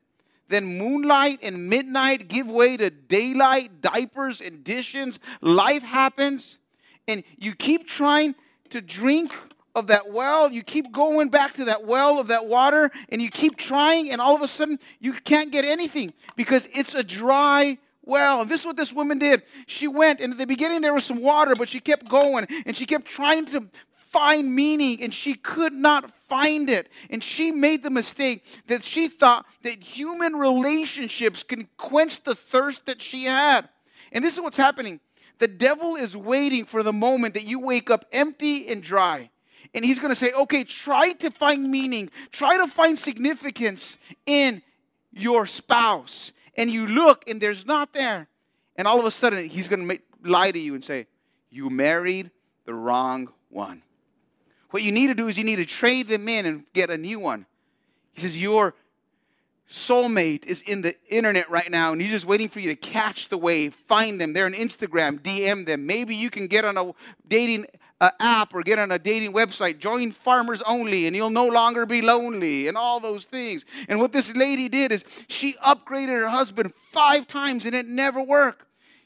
Then 0.49 0.77
moonlight 0.77 1.39
and 1.41 1.69
midnight 1.69 2.27
give 2.27 2.47
way 2.47 2.75
to 2.75 2.89
daylight, 2.89 3.79
diapers, 3.79 4.41
and 4.41 4.61
dishes. 4.61 5.19
Life 5.39 5.83
happens, 5.83 6.57
and 7.07 7.23
you 7.37 7.55
keep 7.55 7.87
trying 7.87 8.35
to 8.71 8.81
drink 8.81 9.33
of 9.75 9.87
that 9.87 10.11
well. 10.11 10.51
You 10.51 10.63
keep 10.63 10.91
going 10.91 11.29
back 11.29 11.53
to 11.55 11.65
that 11.65 11.85
well 11.85 12.19
of 12.19 12.27
that 12.27 12.45
water 12.45 12.91
and 13.09 13.21
you 13.21 13.29
keep 13.29 13.57
trying, 13.57 14.11
and 14.11 14.21
all 14.21 14.35
of 14.35 14.41
a 14.41 14.47
sudden 14.47 14.79
you 14.99 15.13
can't 15.13 15.51
get 15.51 15.65
anything 15.65 16.13
because 16.35 16.67
it's 16.73 16.93
a 16.93 17.03
dry 17.03 17.77
well. 18.03 18.41
And 18.41 18.49
this 18.49 18.61
is 18.61 18.65
what 18.65 18.75
this 18.75 18.93
woman 18.93 19.19
did. 19.19 19.43
She 19.65 19.87
went, 19.87 20.19
and 20.19 20.33
at 20.33 20.39
the 20.39 20.47
beginning 20.47 20.81
there 20.81 20.93
was 20.93 21.05
some 21.05 21.21
water, 21.21 21.53
but 21.57 21.69
she 21.69 21.79
kept 21.79 22.07
going 22.07 22.45
and 22.65 22.75
she 22.77 22.85
kept 22.85 23.05
trying 23.05 23.45
to 23.47 23.67
find 23.95 24.53
meaning 24.53 25.01
and 25.01 25.11
she 25.11 25.33
could 25.33 25.73
not 25.73 26.11
find 26.27 26.69
it. 26.69 26.87
And 27.09 27.23
she 27.23 27.51
made 27.51 27.81
the 27.81 27.89
mistake 27.89 28.45
that 28.67 28.83
she 28.83 29.07
thought 29.07 29.45
that 29.63 29.81
human 29.81 30.33
relationships 30.33 31.41
can 31.41 31.67
quench 31.77 32.23
the 32.23 32.35
thirst 32.35 32.85
that 32.85 33.01
she 33.01 33.25
had. 33.25 33.67
And 34.11 34.23
this 34.23 34.35
is 34.35 34.41
what's 34.41 34.57
happening. 34.57 34.99
The 35.39 35.47
devil 35.47 35.95
is 35.95 36.15
waiting 36.15 36.65
for 36.65 36.83
the 36.83 36.93
moment 36.93 37.33
that 37.33 37.45
you 37.45 37.59
wake 37.59 37.89
up 37.89 38.05
empty 38.11 38.67
and 38.67 38.83
dry 38.83 39.31
and 39.73 39.83
he's 39.83 39.99
going 39.99 40.11
to 40.11 40.15
say, 40.15 40.31
okay, 40.31 40.63
try 40.63 41.13
to 41.13 41.31
find 41.31 41.69
meaning, 41.69 42.09
try 42.31 42.57
to 42.57 42.67
find 42.67 42.97
significance 42.97 43.97
in 44.25 44.61
your 45.11 45.45
spouse. 45.47 46.31
And 46.55 46.69
you 46.69 46.87
look 46.87 47.27
and 47.27 47.41
there's 47.41 47.65
not 47.65 47.93
there. 47.93 48.27
And 48.75 48.87
all 48.87 48.99
of 48.99 49.05
a 49.05 49.11
sudden, 49.11 49.49
he's 49.49 49.67
going 49.67 49.87
to 49.87 49.99
lie 50.23 50.51
to 50.51 50.59
you 50.59 50.75
and 50.75 50.83
say, 50.83 51.07
you 51.49 51.69
married 51.69 52.31
the 52.65 52.73
wrong 52.73 53.29
one. 53.49 53.81
What 54.71 54.81
you 54.81 54.91
need 54.91 55.07
to 55.07 55.13
do 55.13 55.27
is 55.27 55.37
you 55.37 55.43
need 55.43 55.57
to 55.57 55.65
trade 55.65 56.07
them 56.07 56.27
in 56.27 56.45
and 56.45 56.63
get 56.73 56.89
a 56.89 56.97
new 56.97 57.19
one. 57.19 57.45
He 58.13 58.21
says, 58.21 58.35
Your 58.35 58.73
soulmate 59.69 60.45
is 60.45 60.61
in 60.63 60.81
the 60.81 60.95
internet 61.07 61.49
right 61.49 61.69
now 61.69 61.93
and 61.93 62.01
he's 62.01 62.11
just 62.11 62.25
waiting 62.25 62.49
for 62.49 62.59
you 62.59 62.69
to 62.69 62.75
catch 62.75 63.29
the 63.29 63.37
wave, 63.37 63.73
find 63.73 64.19
them. 64.19 64.33
They're 64.33 64.45
on 64.45 64.53
Instagram, 64.53 65.19
DM 65.19 65.65
them. 65.65 65.85
Maybe 65.85 66.15
you 66.15 66.29
can 66.29 66.47
get 66.47 66.65
on 66.65 66.77
a 66.77 66.91
dating 67.27 67.65
uh, 68.03 68.11
app 68.19 68.53
or 68.53 68.61
get 68.61 68.79
on 68.79 68.91
a 68.91 68.99
dating 68.99 69.33
website, 69.33 69.79
join 69.79 70.11
Farmers 70.11 70.61
Only, 70.63 71.07
and 71.07 71.15
you'll 71.15 71.29
no 71.29 71.47
longer 71.47 71.85
be 71.85 72.01
lonely, 72.01 72.67
and 72.67 72.77
all 72.77 72.99
those 72.99 73.25
things. 73.25 73.65
And 73.87 73.99
what 73.99 74.11
this 74.11 74.35
lady 74.35 74.67
did 74.69 74.91
is 74.91 75.05
she 75.27 75.53
upgraded 75.53 76.19
her 76.19 76.29
husband 76.29 76.73
five 76.91 77.27
times 77.27 77.65
and 77.65 77.73
it 77.73 77.87
never 77.87 78.21
worked 78.21 78.65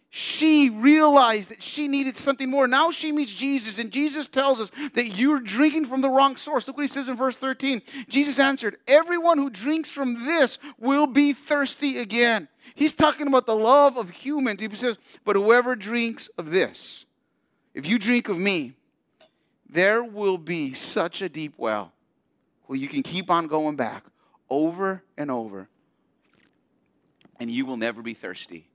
she 0.09 0.69
realized 0.69 1.49
that 1.49 1.61
she 1.61 1.87
needed 1.87 2.15
something 2.15 2.49
more. 2.49 2.67
Now 2.67 2.91
she 2.91 3.11
meets 3.11 3.33
Jesus, 3.33 3.77
and 3.77 3.91
Jesus 3.91 4.27
tells 4.27 4.59
us 4.59 4.71
that 4.93 5.17
you're 5.17 5.41
drinking 5.41 5.85
from 5.85 6.01
the 6.01 6.09
wrong 6.09 6.37
source. 6.37 6.65
Look 6.65 6.77
what 6.77 6.83
he 6.83 6.87
says 6.87 7.07
in 7.07 7.15
verse 7.15 7.35
13. 7.35 7.81
Jesus 8.07 8.39
answered, 8.39 8.77
Everyone 8.87 9.37
who 9.37 9.49
drinks 9.49 9.91
from 9.91 10.25
this 10.25 10.59
will 10.79 11.07
be 11.07 11.33
thirsty 11.33 11.97
again. 11.97 12.47
He's 12.73 12.93
talking 12.93 13.27
about 13.27 13.45
the 13.45 13.55
love 13.55 13.97
of 13.97 14.09
humans. 14.09 14.61
He 14.61 14.73
says, 14.75 14.97
But 15.25 15.35
whoever 15.35 15.75
drinks 15.75 16.29
of 16.37 16.51
this, 16.51 17.05
if 17.73 17.85
you 17.85 17.99
drink 17.99 18.29
of 18.29 18.39
me, 18.39 18.73
there 19.69 20.03
will 20.03 20.38
be 20.38 20.74
such 20.74 21.21
a 21.21 21.29
deep 21.29 21.53
well 21.57 21.91
where 22.65 22.77
you 22.77 22.88
can 22.88 23.03
keep 23.03 23.29
on 23.29 23.47
going 23.47 23.75
back 23.75 24.05
over 24.50 25.03
and 25.17 25.29
over, 25.31 25.67
and 27.39 27.50
you 27.51 27.65
will 27.65 27.77
never 27.77 28.01
be 28.01 28.13
thirsty 28.13 28.69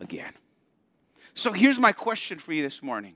again. 0.00 0.32
So 1.34 1.52
here's 1.52 1.78
my 1.78 1.92
question 1.92 2.38
for 2.38 2.52
you 2.52 2.62
this 2.62 2.82
morning. 2.82 3.14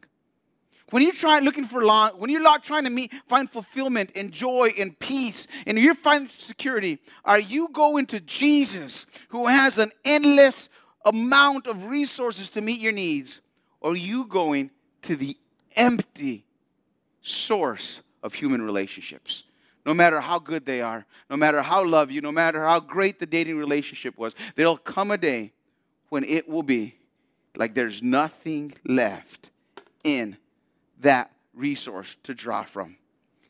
When 0.90 1.02
you're 1.02 1.12
trying 1.12 1.44
looking 1.44 1.64
for 1.64 1.84
long, 1.84 2.10
when 2.12 2.30
you're 2.30 2.40
not 2.40 2.62
trying 2.62 2.84
to 2.84 2.90
meet, 2.90 3.12
find 3.28 3.50
fulfillment 3.50 4.12
and 4.14 4.30
joy 4.30 4.72
and 4.78 4.96
peace, 4.98 5.48
and 5.66 5.78
you're 5.78 5.96
finding 5.96 6.30
security, 6.38 6.98
are 7.25 7.40
you 7.40 7.68
going 7.72 8.06
to 8.06 8.20
Jesus 8.20 9.06
who 9.28 9.48
has 9.48 9.78
an 9.78 9.90
endless 10.04 10.68
amount 11.04 11.66
of 11.66 11.86
resources 11.86 12.50
to 12.50 12.60
meet 12.60 12.80
your 12.80 12.92
needs? 12.92 13.40
Or 13.80 13.92
are 13.92 13.96
you 13.96 14.26
going 14.26 14.70
to 15.02 15.16
the 15.16 15.36
empty 15.75 16.45
source 17.26 18.00
of 18.23 18.35
human 18.35 18.62
relationships? 18.62 19.45
No 19.85 19.95
matter 19.95 20.21
how 20.21 20.38
good 20.38 20.66
they 20.66 20.80
are, 20.80 21.06
no 21.30 21.37
matter 21.37 21.62
how 21.62 21.85
love 21.85 22.11
you, 22.11 22.21
no 22.21 22.33
matter 22.33 22.64
how 22.64 22.80
great 22.80 23.18
the 23.18 23.26
dating 23.26 23.56
relationship 23.56 24.18
was, 24.18 24.35
there'll 24.56 24.76
come 24.76 25.11
a 25.11 25.18
day 25.18 25.52
when 26.09 26.25
it 26.25 26.49
will 26.49 26.62
be 26.62 26.97
like 27.56 27.75
there's 27.75 28.02
nothing 28.02 28.75
left 28.85 29.50
in 30.04 30.37
that 31.00 31.30
resource 31.54 32.16
to 32.25 32.35
draw 32.35 32.64
from. 32.64 32.97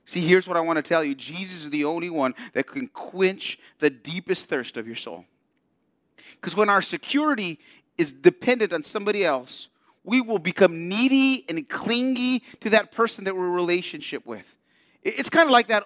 See, 0.04 0.20
here's 0.20 0.46
what 0.46 0.56
I 0.56 0.60
want 0.60 0.76
to 0.76 0.82
tell 0.82 1.02
you 1.02 1.14
Jesus 1.14 1.64
is 1.64 1.70
the 1.70 1.84
only 1.84 2.10
one 2.10 2.34
that 2.52 2.66
can 2.66 2.86
quench 2.88 3.58
the 3.78 3.90
deepest 3.90 4.48
thirst 4.48 4.76
of 4.76 4.86
your 4.86 4.96
soul. 4.96 5.24
Because 6.32 6.54
when 6.54 6.68
our 6.68 6.82
security 6.82 7.58
is 7.98 8.12
dependent 8.12 8.72
on 8.72 8.82
somebody 8.82 9.24
else, 9.24 9.68
we 10.06 10.20
will 10.20 10.38
become 10.38 10.88
needy 10.88 11.44
and 11.48 11.68
clingy 11.68 12.38
to 12.60 12.70
that 12.70 12.92
person 12.92 13.24
that 13.24 13.36
we're 13.36 13.48
in 13.48 13.52
relationship 13.52 14.24
with. 14.24 14.56
It's 15.02 15.28
kind 15.28 15.46
of 15.46 15.50
like 15.50 15.66
that 15.66 15.84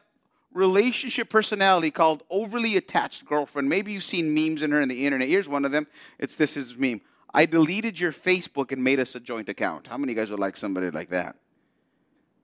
relationship 0.52 1.30
personality 1.30 1.90
called 1.90 2.22
overly 2.30 2.76
attached 2.76 3.24
girlfriend. 3.24 3.68
Maybe 3.68 3.92
you've 3.92 4.04
seen 4.04 4.34
memes 4.34 4.62
in 4.62 4.72
her 4.72 4.80
in 4.80 4.88
the 4.88 5.06
internet. 5.06 5.26
Here's 5.26 5.48
one 5.48 5.64
of 5.64 5.72
them. 5.72 5.86
It's 6.18 6.36
this 6.36 6.56
is 6.56 6.76
meme. 6.76 7.00
I 7.32 7.46
deleted 7.46 7.98
your 7.98 8.12
Facebook 8.12 8.72
and 8.72 8.84
made 8.84 9.00
us 9.00 9.14
a 9.14 9.20
joint 9.20 9.48
account. 9.48 9.86
How 9.86 9.96
many 9.96 10.12
guys 10.14 10.30
would 10.30 10.40
like 10.40 10.56
somebody 10.56 10.90
like 10.90 11.08
that? 11.10 11.36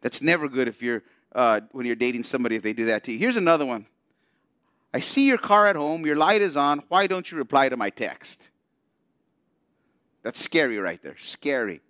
That's 0.00 0.22
never 0.22 0.48
good 0.48 0.68
if 0.68 0.82
you're 0.82 1.02
uh, 1.34 1.60
when 1.72 1.84
you're 1.84 1.96
dating 1.96 2.22
somebody 2.22 2.56
if 2.56 2.62
they 2.62 2.72
do 2.72 2.86
that 2.86 3.04
to 3.04 3.12
you. 3.12 3.18
Here's 3.18 3.36
another 3.36 3.66
one. 3.66 3.86
I 4.94 5.00
see 5.00 5.26
your 5.26 5.38
car 5.38 5.66
at 5.66 5.76
home, 5.76 6.06
your 6.06 6.16
light 6.16 6.40
is 6.40 6.56
on. 6.56 6.84
Why 6.88 7.06
don't 7.06 7.30
you 7.30 7.36
reply 7.36 7.68
to 7.68 7.76
my 7.76 7.90
text? 7.90 8.48
That's 10.26 10.40
scary 10.40 10.76
right 10.78 11.00
there. 11.04 11.16
Scary. 11.18 11.82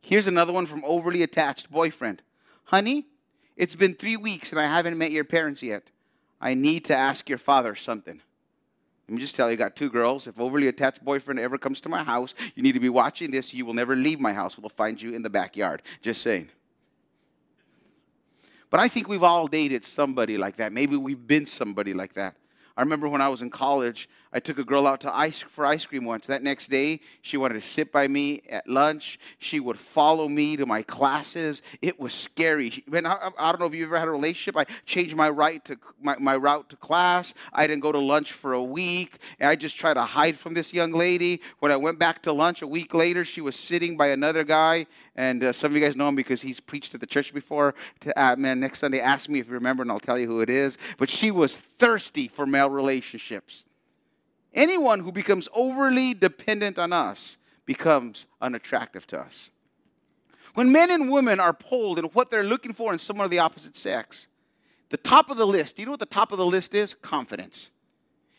Here's 0.00 0.26
another 0.26 0.52
one 0.52 0.66
from 0.66 0.82
overly 0.84 1.22
attached 1.22 1.70
boyfriend. 1.70 2.20
Honey, 2.64 3.06
it's 3.56 3.76
been 3.76 3.94
three 3.94 4.16
weeks 4.16 4.50
and 4.50 4.60
I 4.60 4.64
haven't 4.64 4.98
met 4.98 5.12
your 5.12 5.22
parents 5.22 5.62
yet. 5.62 5.84
I 6.40 6.54
need 6.54 6.84
to 6.86 6.96
ask 6.96 7.28
your 7.28 7.38
father 7.38 7.76
something. 7.76 8.20
Let 9.08 9.14
me 9.14 9.20
just 9.20 9.36
tell 9.36 9.46
you, 9.48 9.52
I 9.52 9.56
got 9.56 9.76
two 9.76 9.88
girls. 9.88 10.26
If 10.26 10.40
overly 10.40 10.66
attached 10.66 11.04
boyfriend 11.04 11.38
ever 11.38 11.58
comes 11.58 11.80
to 11.82 11.88
my 11.88 12.02
house, 12.02 12.34
you 12.56 12.62
need 12.64 12.72
to 12.72 12.80
be 12.80 12.88
watching 12.88 13.30
this. 13.30 13.54
You 13.54 13.64
will 13.64 13.72
never 13.72 13.94
leave 13.94 14.18
my 14.18 14.32
house. 14.32 14.58
We'll 14.58 14.70
find 14.70 15.00
you 15.00 15.14
in 15.14 15.22
the 15.22 15.30
backyard. 15.30 15.82
Just 16.02 16.22
saying. 16.22 16.48
But 18.68 18.80
I 18.80 18.88
think 18.88 19.06
we've 19.06 19.22
all 19.22 19.46
dated 19.46 19.84
somebody 19.84 20.38
like 20.38 20.56
that. 20.56 20.72
Maybe 20.72 20.96
we've 20.96 21.24
been 21.24 21.46
somebody 21.46 21.94
like 21.94 22.14
that. 22.14 22.34
I 22.76 22.82
remember 22.82 23.08
when 23.08 23.20
I 23.20 23.28
was 23.28 23.42
in 23.42 23.50
college, 23.50 24.08
I 24.32 24.40
took 24.40 24.58
a 24.58 24.64
girl 24.64 24.86
out 24.86 25.00
to 25.02 25.16
ice 25.16 25.38
for 25.38 25.64
ice 25.64 25.86
cream 25.86 26.04
once. 26.04 26.26
That 26.26 26.42
next 26.42 26.68
day, 26.68 27.00
she 27.22 27.36
wanted 27.36 27.54
to 27.54 27.60
sit 27.62 27.90
by 27.90 28.06
me 28.08 28.42
at 28.50 28.68
lunch. 28.68 29.18
She 29.38 29.58
would 29.58 29.78
follow 29.78 30.28
me 30.28 30.56
to 30.56 30.66
my 30.66 30.82
classes. 30.82 31.62
It 31.80 31.98
was 31.98 32.12
scary. 32.12 32.84
Man, 32.86 33.06
I, 33.06 33.30
I, 33.38 33.50
don't 33.50 33.60
know 33.60 33.66
if 33.66 33.74
you've 33.74 33.88
ever 33.88 33.98
had 33.98 34.08
a 34.08 34.10
relationship. 34.10 34.56
I 34.56 34.66
changed 34.84 35.16
my 35.16 35.30
right 35.30 35.64
to 35.64 35.78
my, 36.02 36.16
my 36.18 36.36
route 36.36 36.68
to 36.70 36.76
class. 36.76 37.32
I 37.52 37.66
didn't 37.66 37.82
go 37.82 37.90
to 37.90 37.98
lunch 37.98 38.32
for 38.32 38.52
a 38.52 38.62
week. 38.62 39.18
And 39.40 39.48
I 39.48 39.56
just 39.56 39.76
tried 39.76 39.94
to 39.94 40.02
hide 40.02 40.36
from 40.36 40.52
this 40.52 40.74
young 40.74 40.92
lady. 40.92 41.40
When 41.60 41.72
I 41.72 41.76
went 41.76 41.98
back 41.98 42.22
to 42.24 42.32
lunch 42.32 42.60
a 42.60 42.66
week 42.66 42.92
later, 42.92 43.24
she 43.24 43.40
was 43.40 43.56
sitting 43.56 43.96
by 43.96 44.08
another 44.08 44.44
guy. 44.44 44.86
And 45.16 45.42
uh, 45.42 45.52
some 45.52 45.72
of 45.72 45.76
you 45.76 45.82
guys 45.82 45.96
know 45.96 46.08
him 46.08 46.16
because 46.16 46.42
he's 46.42 46.60
preached 46.60 46.94
at 46.94 47.00
the 47.00 47.06
church 47.06 47.32
before. 47.32 47.74
To, 48.00 48.20
uh, 48.20 48.36
man, 48.36 48.60
next 48.60 48.80
Sunday, 48.80 49.00
ask 49.00 49.28
me 49.28 49.40
if 49.40 49.48
you 49.48 49.54
remember, 49.54 49.82
and 49.82 49.90
I'll 49.90 49.98
tell 49.98 50.18
you 50.18 50.26
who 50.26 50.40
it 50.40 50.50
is. 50.50 50.76
But 50.98 51.08
she 51.08 51.30
was 51.30 51.56
thirsty 51.56 52.28
for 52.28 52.46
male 52.46 52.70
relationships. 52.70 53.64
Anyone 54.54 55.00
who 55.00 55.12
becomes 55.12 55.48
overly 55.52 56.14
dependent 56.14 56.78
on 56.78 56.92
us 56.92 57.36
becomes 57.66 58.26
unattractive 58.40 59.06
to 59.08 59.20
us. 59.20 59.50
When 60.54 60.72
men 60.72 60.90
and 60.90 61.10
women 61.10 61.38
are 61.38 61.52
polled 61.52 61.98
in 61.98 62.06
what 62.06 62.30
they're 62.30 62.42
looking 62.42 62.72
for 62.72 62.92
in 62.92 62.98
someone 62.98 63.26
of 63.26 63.30
the 63.30 63.38
opposite 63.38 63.76
sex, 63.76 64.26
the 64.88 64.96
top 64.96 65.30
of 65.30 65.36
the 65.36 65.46
list, 65.46 65.76
do 65.76 65.82
you 65.82 65.86
know 65.86 65.92
what 65.92 66.00
the 66.00 66.06
top 66.06 66.32
of 66.32 66.38
the 66.38 66.46
list 66.46 66.74
is? 66.74 66.94
Confidence. 66.94 67.70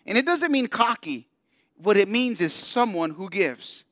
And 0.06 0.18
it 0.18 0.26
doesn't 0.26 0.52
mean 0.52 0.68
cocky. 0.68 1.30
What 1.78 1.96
it 1.96 2.10
means 2.10 2.42
is 2.42 2.54
someone 2.54 3.12
who 3.12 3.30
gives. 3.30 3.86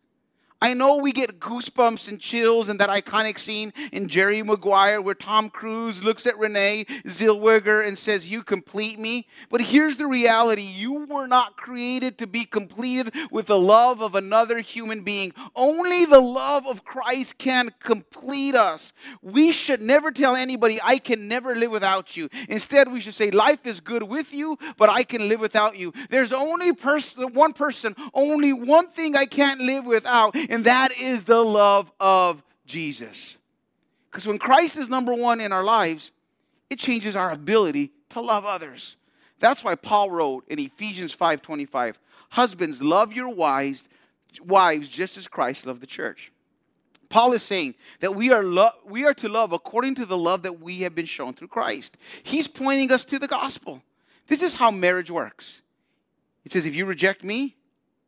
I 0.60 0.74
know 0.74 0.98
we 0.98 1.12
get 1.12 1.40
goosebumps 1.40 2.08
and 2.08 2.20
chills 2.20 2.68
in 2.68 2.78
that 2.78 2.90
iconic 2.90 3.38
scene 3.38 3.74
in 3.92 4.10
Jerry 4.10 4.42
Maguire 4.42 5.00
where 5.00 5.14
Tom 5.14 5.52
Cruise 5.52 6.04
looks 6.04 6.26
at 6.26 6.38
Renee 6.40 6.86
Zellweger 7.06 7.86
and 7.86 7.96
says, 7.96 8.32
You 8.32 8.42
complete 8.42 8.98
me. 8.98 9.28
But 9.50 9.62
here's 9.62 9.98
the 9.98 10.08
reality 10.08 10.64
you 10.64 11.06
were 11.06 11.28
not 11.28 11.58
created 11.58 12.18
to 12.18 12.28
be 12.28 12.44
completed 12.44 13.14
with 13.30 13.46
the 13.46 13.60
love 13.60 14.02
of 14.02 14.16
another 14.16 14.60
human 14.60 15.04
being. 15.04 15.32
Only 15.56 16.06
the 16.06 16.20
love 16.20 16.66
of 16.66 16.84
Christ 16.84 17.38
can 17.38 17.70
complete 17.80 18.56
us. 18.56 18.94
We 19.22 19.52
should 19.52 19.82
never 19.82 20.12
tell 20.12 20.36
anybody, 20.36 20.80
I 20.84 20.98
can 20.98 21.28
never 21.28 21.54
live 21.54 21.70
without 21.70 22.18
you. 22.18 22.30
Instead, 22.50 22.92
we 22.92 23.00
should 23.00 23.16
say, 23.16 23.30
Life 23.30 23.66
is 23.66 23.80
good 23.80 24.02
with 24.02 24.34
you, 24.34 24.58
but 24.76 24.90
I 24.90 25.04
can 25.04 25.30
live 25.30 25.40
without 25.40 25.78
you. 25.78 25.94
There's 26.10 26.34
only 26.34 26.74
person, 26.74 27.34
one 27.34 27.54
person, 27.54 27.96
only 28.16 28.54
one 28.54 28.90
thing 28.90 29.16
I 29.16 29.26
can't 29.26 29.62
live 29.62 29.86
without 29.86 30.36
and 30.50 30.66
that 30.66 30.92
is 30.98 31.24
the 31.24 31.44
love 31.44 31.92
of 32.00 32.44
Jesus. 32.66 33.38
Because 34.10 34.28
when 34.28 34.38
Christ 34.38 34.78
is 34.78 34.90
number 34.90 35.14
one 35.14 35.40
in 35.40 35.52
our 35.52 35.64
lives, 35.64 36.12
it 36.70 36.80
changes 36.80 37.16
our 37.16 37.32
ability 37.32 37.92
to 38.10 38.22
love 38.22 38.46
others. 38.46 38.98
That's 39.40 39.64
why 39.64 39.76
Paul 39.76 40.10
wrote 40.10 40.46
in 40.48 40.60
Ephesians 40.60 41.14
5:25, 41.14 42.00
"Husbands, 42.30 42.82
love 42.82 43.14
your 43.14 43.30
wives, 43.30 43.90
wives 44.44 44.90
just 44.90 45.18
as 45.18 45.28
Christ 45.28 45.66
loved 45.66 45.82
the 45.82 45.88
church." 45.88 46.32
Paul 47.10 47.34
is 47.34 47.44
saying 47.44 47.76
that 48.00 48.16
we 48.16 48.32
are, 48.32 48.44
lo- 48.44 48.72
we 48.86 49.06
are 49.06 49.14
to 49.16 49.30
love 49.30 49.54
according 49.54 49.96
to 49.96 50.06
the 50.06 50.18
love 50.18 50.44
that 50.44 50.60
we 50.60 50.80
have 50.80 50.94
been 50.94 51.06
shown 51.06 51.34
through 51.34 51.48
Christ. 51.48 51.96
He's 52.24 52.48
pointing 52.48 52.92
us 52.92 53.06
to 53.06 53.20
the 53.20 53.28
gospel. 53.28 53.82
This 54.28 54.44
is 54.44 54.56
how 54.56 54.72
marriage 54.72 55.10
works. 55.10 55.62
It 56.44 56.52
says, 56.52 56.66
If 56.66 56.76
you 56.76 56.86
reject 56.86 57.24
me, 57.24 57.56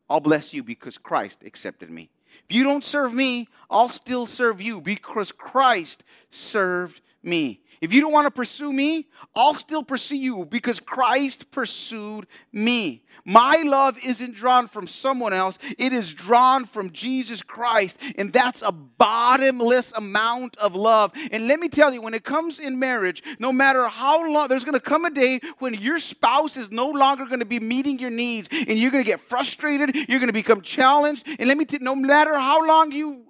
I'll 0.08 0.20
bless 0.20 0.52
you 0.52 0.62
because 0.62 0.98
Christ 0.98 1.42
accepted 1.44 1.90
me. 1.90 2.10
If 2.48 2.56
you 2.56 2.64
don't 2.64 2.84
serve 2.84 3.12
me, 3.12 3.48
I'll 3.70 3.88
still 3.88 4.26
serve 4.26 4.60
you 4.60 4.80
because 4.80 5.32
Christ 5.32 6.04
served 6.30 7.00
me. 7.22 7.60
If 7.80 7.94
you 7.94 8.02
don't 8.02 8.12
want 8.12 8.26
to 8.26 8.30
pursue 8.30 8.72
me, 8.72 9.08
I'll 9.34 9.54
still 9.54 9.82
pursue 9.82 10.16
you 10.16 10.44
because 10.44 10.80
Christ 10.80 11.50
pursued 11.50 12.26
me. 12.52 13.04
My 13.24 13.62
love 13.64 13.96
isn't 14.04 14.34
drawn 14.34 14.68
from 14.68 14.86
someone 14.86 15.32
else, 15.32 15.58
it 15.78 15.94
is 15.94 16.12
drawn 16.12 16.66
from 16.66 16.90
Jesus 16.90 17.42
Christ. 17.42 17.98
And 18.16 18.32
that's 18.32 18.60
a 18.60 18.70
bottomless 18.70 19.92
amount 19.92 20.58
of 20.58 20.74
love. 20.74 21.12
And 21.32 21.48
let 21.48 21.58
me 21.58 21.68
tell 21.68 21.92
you, 21.92 22.02
when 22.02 22.12
it 22.12 22.22
comes 22.22 22.58
in 22.58 22.78
marriage, 22.78 23.22
no 23.38 23.50
matter 23.50 23.88
how 23.88 24.30
long, 24.30 24.48
there's 24.48 24.64
going 24.64 24.74
to 24.74 24.80
come 24.80 25.06
a 25.06 25.10
day 25.10 25.40
when 25.58 25.72
your 25.72 25.98
spouse 25.98 26.58
is 26.58 26.70
no 26.70 26.90
longer 26.90 27.24
going 27.24 27.40
to 27.40 27.46
be 27.46 27.60
meeting 27.60 27.98
your 27.98 28.10
needs 28.10 28.50
and 28.52 28.78
you're 28.78 28.90
going 28.90 29.04
to 29.04 29.10
get 29.10 29.20
frustrated, 29.20 29.94
you're 29.94 30.20
going 30.20 30.26
to 30.26 30.34
become 30.34 30.60
challenged. 30.60 31.26
And 31.26 31.48
let 31.48 31.56
me 31.56 31.64
tell 31.64 31.80
you, 31.80 31.84
no 31.84 31.96
matter 31.96 32.34
how 32.34 32.66
long 32.66 32.92
you, 32.92 33.24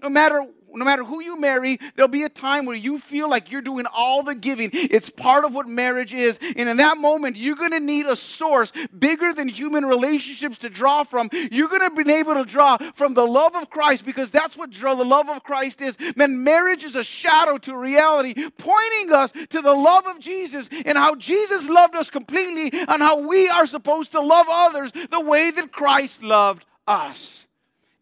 no 0.00 0.08
matter 0.08 0.46
no 0.76 0.84
matter 0.84 1.04
who 1.04 1.22
you 1.22 1.38
marry, 1.38 1.78
there'll 1.94 2.08
be 2.08 2.24
a 2.24 2.28
time 2.28 2.66
where 2.66 2.76
you 2.76 2.98
feel 2.98 3.28
like 3.28 3.50
you're 3.50 3.62
doing 3.62 3.86
all 3.92 4.22
the 4.22 4.34
giving. 4.34 4.70
It's 4.72 5.10
part 5.10 5.44
of 5.44 5.54
what 5.54 5.68
marriage 5.68 6.12
is. 6.12 6.38
And 6.56 6.68
in 6.68 6.76
that 6.78 6.98
moment, 6.98 7.36
you're 7.36 7.56
going 7.56 7.70
to 7.72 7.80
need 7.80 8.06
a 8.06 8.16
source 8.16 8.72
bigger 8.98 9.32
than 9.32 9.48
human 9.48 9.84
relationships 9.84 10.58
to 10.58 10.70
draw 10.70 11.04
from. 11.04 11.30
You're 11.50 11.68
going 11.68 11.88
to 11.88 12.04
be 12.04 12.12
able 12.12 12.34
to 12.34 12.44
draw 12.44 12.76
from 12.94 13.14
the 13.14 13.26
love 13.26 13.54
of 13.54 13.70
Christ 13.70 14.04
because 14.04 14.30
that's 14.30 14.56
what 14.56 14.72
the 14.72 14.94
love 14.94 15.28
of 15.28 15.42
Christ 15.42 15.80
is. 15.80 15.96
Man, 16.16 16.44
marriage 16.44 16.84
is 16.84 16.96
a 16.96 17.04
shadow 17.04 17.58
to 17.58 17.76
reality, 17.76 18.34
pointing 18.58 19.12
us 19.12 19.32
to 19.32 19.62
the 19.62 19.74
love 19.74 20.06
of 20.06 20.18
Jesus 20.20 20.68
and 20.84 20.96
how 20.96 21.14
Jesus 21.14 21.68
loved 21.68 21.94
us 21.96 22.10
completely 22.10 22.70
and 22.72 23.02
how 23.02 23.20
we 23.20 23.48
are 23.48 23.66
supposed 23.66 24.12
to 24.12 24.20
love 24.20 24.46
others 24.48 24.92
the 24.92 25.20
way 25.20 25.50
that 25.50 25.72
Christ 25.72 26.22
loved 26.22 26.64
us. 26.86 27.45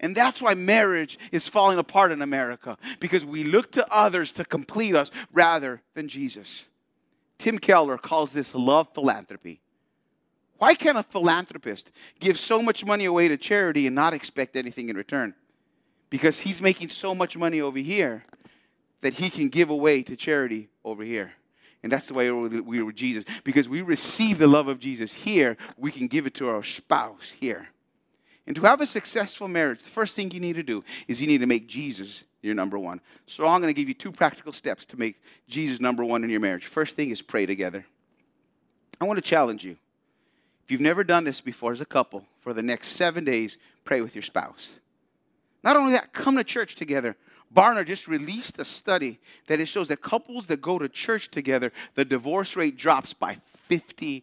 And 0.04 0.14
that's 0.14 0.42
why 0.42 0.52
marriage 0.52 1.18
is 1.32 1.48
falling 1.48 1.78
apart 1.78 2.12
in 2.12 2.20
America 2.20 2.76
because 3.00 3.24
we 3.24 3.42
look 3.42 3.72
to 3.72 3.90
others 3.90 4.32
to 4.32 4.44
complete 4.44 4.94
us 4.94 5.10
rather 5.32 5.80
than 5.94 6.08
Jesus. 6.08 6.68
Tim 7.38 7.58
Keller 7.58 7.96
calls 7.96 8.34
this 8.34 8.54
love 8.54 8.86
philanthropy. 8.92 9.62
Why 10.58 10.74
can't 10.74 10.98
a 10.98 11.02
philanthropist 11.02 11.90
give 12.20 12.38
so 12.38 12.60
much 12.60 12.84
money 12.84 13.06
away 13.06 13.28
to 13.28 13.38
charity 13.38 13.86
and 13.86 13.96
not 13.96 14.12
expect 14.12 14.56
anything 14.56 14.90
in 14.90 14.96
return? 14.98 15.32
Because 16.10 16.38
he's 16.40 16.60
making 16.60 16.90
so 16.90 17.14
much 17.14 17.34
money 17.34 17.62
over 17.62 17.78
here 17.78 18.26
that 19.00 19.14
he 19.14 19.30
can 19.30 19.48
give 19.48 19.70
away 19.70 20.02
to 20.02 20.16
charity 20.16 20.68
over 20.84 21.02
here. 21.02 21.32
And 21.82 21.90
that's 21.90 22.08
the 22.08 22.14
way 22.14 22.30
we 22.30 22.78
were 22.78 22.84
with 22.84 22.96
Jesus. 22.96 23.24
Because 23.42 23.70
we 23.70 23.80
receive 23.80 24.36
the 24.36 24.48
love 24.48 24.68
of 24.68 24.78
Jesus 24.78 25.14
here, 25.14 25.56
we 25.78 25.90
can 25.90 26.08
give 26.08 26.26
it 26.26 26.34
to 26.34 26.48
our 26.50 26.62
spouse 26.62 27.34
here. 27.40 27.68
And 28.46 28.54
to 28.56 28.62
have 28.62 28.80
a 28.80 28.86
successful 28.86 29.48
marriage, 29.48 29.82
the 29.82 29.90
first 29.90 30.14
thing 30.16 30.30
you 30.30 30.40
need 30.40 30.56
to 30.56 30.62
do 30.62 30.84
is 31.08 31.20
you 31.20 31.26
need 31.26 31.38
to 31.38 31.46
make 31.46 31.66
Jesus 31.66 32.24
your 32.42 32.54
number 32.54 32.78
one. 32.78 33.00
So 33.26 33.46
I'm 33.46 33.60
going 33.60 33.74
to 33.74 33.78
give 33.78 33.88
you 33.88 33.94
two 33.94 34.12
practical 34.12 34.52
steps 34.52 34.84
to 34.86 34.98
make 34.98 35.16
Jesus 35.48 35.80
number 35.80 36.04
one 36.04 36.24
in 36.24 36.30
your 36.30 36.40
marriage. 36.40 36.66
First 36.66 36.94
thing 36.94 37.10
is 37.10 37.22
pray 37.22 37.46
together. 37.46 37.86
I 39.00 39.06
want 39.06 39.16
to 39.16 39.22
challenge 39.22 39.64
you. 39.64 39.76
If 40.64 40.70
you've 40.70 40.80
never 40.80 41.04
done 41.04 41.24
this 41.24 41.40
before 41.40 41.72
as 41.72 41.80
a 41.80 41.86
couple, 41.86 42.26
for 42.40 42.52
the 42.52 42.62
next 42.62 42.88
seven 42.88 43.24
days, 43.24 43.58
pray 43.84 44.00
with 44.00 44.14
your 44.14 44.22
spouse. 44.22 44.78
Not 45.62 45.76
only 45.76 45.92
that, 45.92 46.12
come 46.12 46.36
to 46.36 46.44
church 46.44 46.74
together. 46.74 47.16
Barna 47.54 47.86
just 47.86 48.08
released 48.08 48.58
a 48.58 48.64
study 48.64 49.20
that 49.46 49.60
it 49.60 49.66
shows 49.66 49.88
that 49.88 50.02
couples 50.02 50.46
that 50.48 50.60
go 50.60 50.78
to 50.78 50.88
church 50.88 51.30
together, 51.30 51.72
the 51.94 52.04
divorce 52.04 52.56
rate 52.56 52.76
drops 52.76 53.12
by 53.12 53.38
50%. 53.70 54.22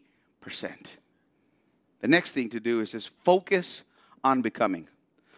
The 2.02 2.08
next 2.08 2.34
thing 2.34 2.50
to 2.50 2.60
do 2.60 2.82
is 2.82 2.92
just 2.92 3.10
focus 3.24 3.84
on 4.24 4.42
becoming. 4.42 4.88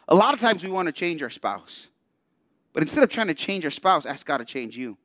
A 0.08 0.16
lot 0.16 0.34
of 0.34 0.40
times 0.40 0.64
we 0.64 0.70
want 0.70 0.88
to 0.88 0.92
change 0.92 1.22
our 1.24 1.30
spouse. 1.30 1.90
But 2.74 2.84
instead 2.84 3.04
of 3.04 3.10
trying 3.10 3.28
to 3.28 3.34
change 3.34 3.66
our 3.66 3.72
spouse, 3.72 4.06
ask 4.06 4.26
God 4.26 4.38
to 4.38 4.46
change 4.46 4.76
you. 4.76 4.98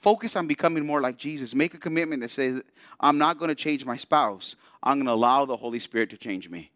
Focus 0.00 0.36
on 0.36 0.46
becoming 0.46 0.86
more 0.86 1.00
like 1.00 1.16
Jesus. 1.16 1.54
Make 1.54 1.74
a 1.74 1.78
commitment 1.78 2.22
that 2.22 2.30
says, 2.30 2.62
I'm 3.00 3.18
not 3.18 3.38
going 3.38 3.48
to 3.48 3.54
change 3.54 3.84
my 3.84 3.96
spouse. 3.96 4.54
I'm 4.82 4.98
going 4.98 5.06
to 5.06 5.12
allow 5.12 5.46
the 5.46 5.56
Holy 5.56 5.80
Spirit 5.80 6.10
to 6.10 6.16
change 6.16 6.48
me. 6.48 6.70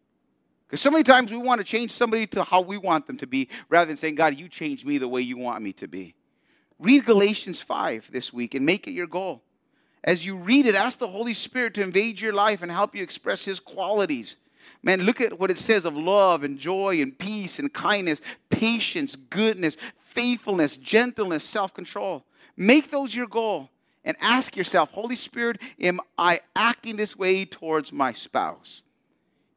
Because 0.66 0.80
so 0.80 0.90
many 0.90 1.02
times 1.02 1.30
we 1.30 1.36
want 1.36 1.58
to 1.58 1.64
change 1.64 1.90
somebody 1.90 2.26
to 2.28 2.44
how 2.44 2.60
we 2.60 2.78
want 2.78 3.06
them 3.06 3.16
to 3.18 3.26
be 3.26 3.48
rather 3.68 3.86
than 3.86 3.96
saying, 3.96 4.14
God, 4.14 4.36
you 4.36 4.48
change 4.48 4.84
me 4.84 4.98
the 4.98 5.08
way 5.08 5.20
you 5.20 5.36
want 5.36 5.62
me 5.62 5.72
to 5.74 5.88
be. 5.88 6.14
Read 6.78 7.04
Galatians 7.04 7.60
5 7.60 8.10
this 8.10 8.32
week 8.32 8.54
and 8.54 8.64
make 8.64 8.86
it 8.86 8.92
your 8.92 9.06
goal. 9.06 9.42
As 10.02 10.24
you 10.24 10.36
read 10.36 10.66
it, 10.66 10.74
ask 10.74 10.98
the 10.98 11.08
Holy 11.08 11.34
Spirit 11.34 11.74
to 11.74 11.82
invade 11.82 12.20
your 12.20 12.32
life 12.32 12.62
and 12.62 12.72
help 12.72 12.94
you 12.94 13.02
express 13.02 13.44
His 13.44 13.60
qualities. 13.60 14.36
Man, 14.82 15.02
look 15.02 15.20
at 15.20 15.38
what 15.38 15.50
it 15.50 15.58
says 15.58 15.84
of 15.84 15.96
love 15.96 16.42
and 16.44 16.58
joy 16.58 17.00
and 17.00 17.16
peace 17.18 17.58
and 17.58 17.72
kindness, 17.72 18.20
patience, 18.48 19.16
goodness, 19.16 19.76
faithfulness, 19.98 20.76
gentleness, 20.76 21.44
self 21.44 21.74
control. 21.74 22.24
Make 22.56 22.90
those 22.90 23.14
your 23.14 23.26
goal 23.26 23.70
and 24.04 24.16
ask 24.20 24.56
yourself, 24.56 24.90
Holy 24.90 25.16
Spirit, 25.16 25.60
am 25.80 26.00
I 26.18 26.40
acting 26.56 26.96
this 26.96 27.16
way 27.16 27.44
towards 27.44 27.92
my 27.92 28.12
spouse? 28.12 28.82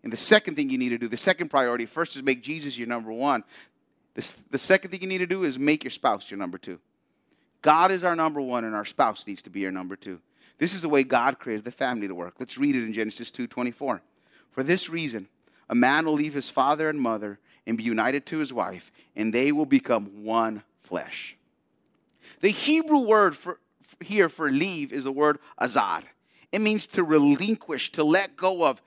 And 0.04 0.12
the 0.12 0.18
second 0.18 0.56
thing 0.56 0.70
you 0.70 0.78
need 0.78 0.90
to 0.90 0.98
do, 0.98 1.08
the 1.08 1.18
second 1.18 1.50
priority, 1.50 1.86
first 1.86 2.16
is 2.16 2.24
make 2.24 2.44
Jesus 2.44 2.78
your 2.78 2.88
number 2.88 3.12
one. 3.12 3.44
The, 4.16 4.36
the 4.52 4.60
second 4.60 4.92
thing 4.92 5.02
you 5.02 5.08
need 5.08 5.20
to 5.20 5.26
do 5.26 5.44
is 5.44 5.58
make 5.58 5.84
your 5.84 5.92
spouse 5.92 6.30
your 6.30 6.38
number 6.38 6.58
two. 6.58 6.80
God 7.62 7.92
is 7.92 8.04
our 8.04 8.16
number 8.16 8.42
one, 8.42 8.66
and 8.66 8.76
our 8.76 8.86
spouse 8.86 9.26
needs 9.26 9.42
to 9.44 9.50
be 9.50 9.66
our 9.66 9.72
number 9.72 9.96
two. 9.96 10.20
This 10.58 10.74
is 10.74 10.82
the 10.82 10.90
way 10.90 11.04
God 11.04 11.40
created 11.40 11.66
the 11.66 11.72
family 11.72 12.08
to 12.08 12.14
work. 12.14 12.36
Let's 12.40 12.58
read 12.58 12.76
it 12.76 12.84
in 12.84 12.94
Genesis 12.94 13.32
2 13.32 13.48
24. 13.48 14.02
For 14.54 14.64
this 14.64 14.90
reason, 14.90 15.28
a 15.70 15.76
man 15.76 16.06
will 16.06 16.14
leave 16.14 16.34
his 16.34 16.50
father 16.50 16.88
and 16.88 17.00
mother 17.00 17.40
and 17.66 17.78
be 17.78 17.84
united 17.84 18.26
to 18.28 18.38
his 18.38 18.54
wife, 18.54 18.92
and 19.16 19.34
they 19.34 19.52
will 19.52 19.66
become 19.66 20.24
one 20.24 20.64
flesh. 20.84 21.36
The 22.42 22.50
Hebrew 22.50 23.00
word 23.00 23.36
for, 23.36 23.60
here 24.00 24.30
for 24.30 24.52
leave 24.52 24.94
is 24.94 25.06
the 25.06 25.12
word 25.12 25.40
azab. 25.60 26.04
It 26.52 26.60
means 26.60 26.86
to 26.88 27.04
relinquish, 27.04 27.92
to 27.94 28.04
let 28.04 28.38
go 28.38 28.64
of 28.64 28.82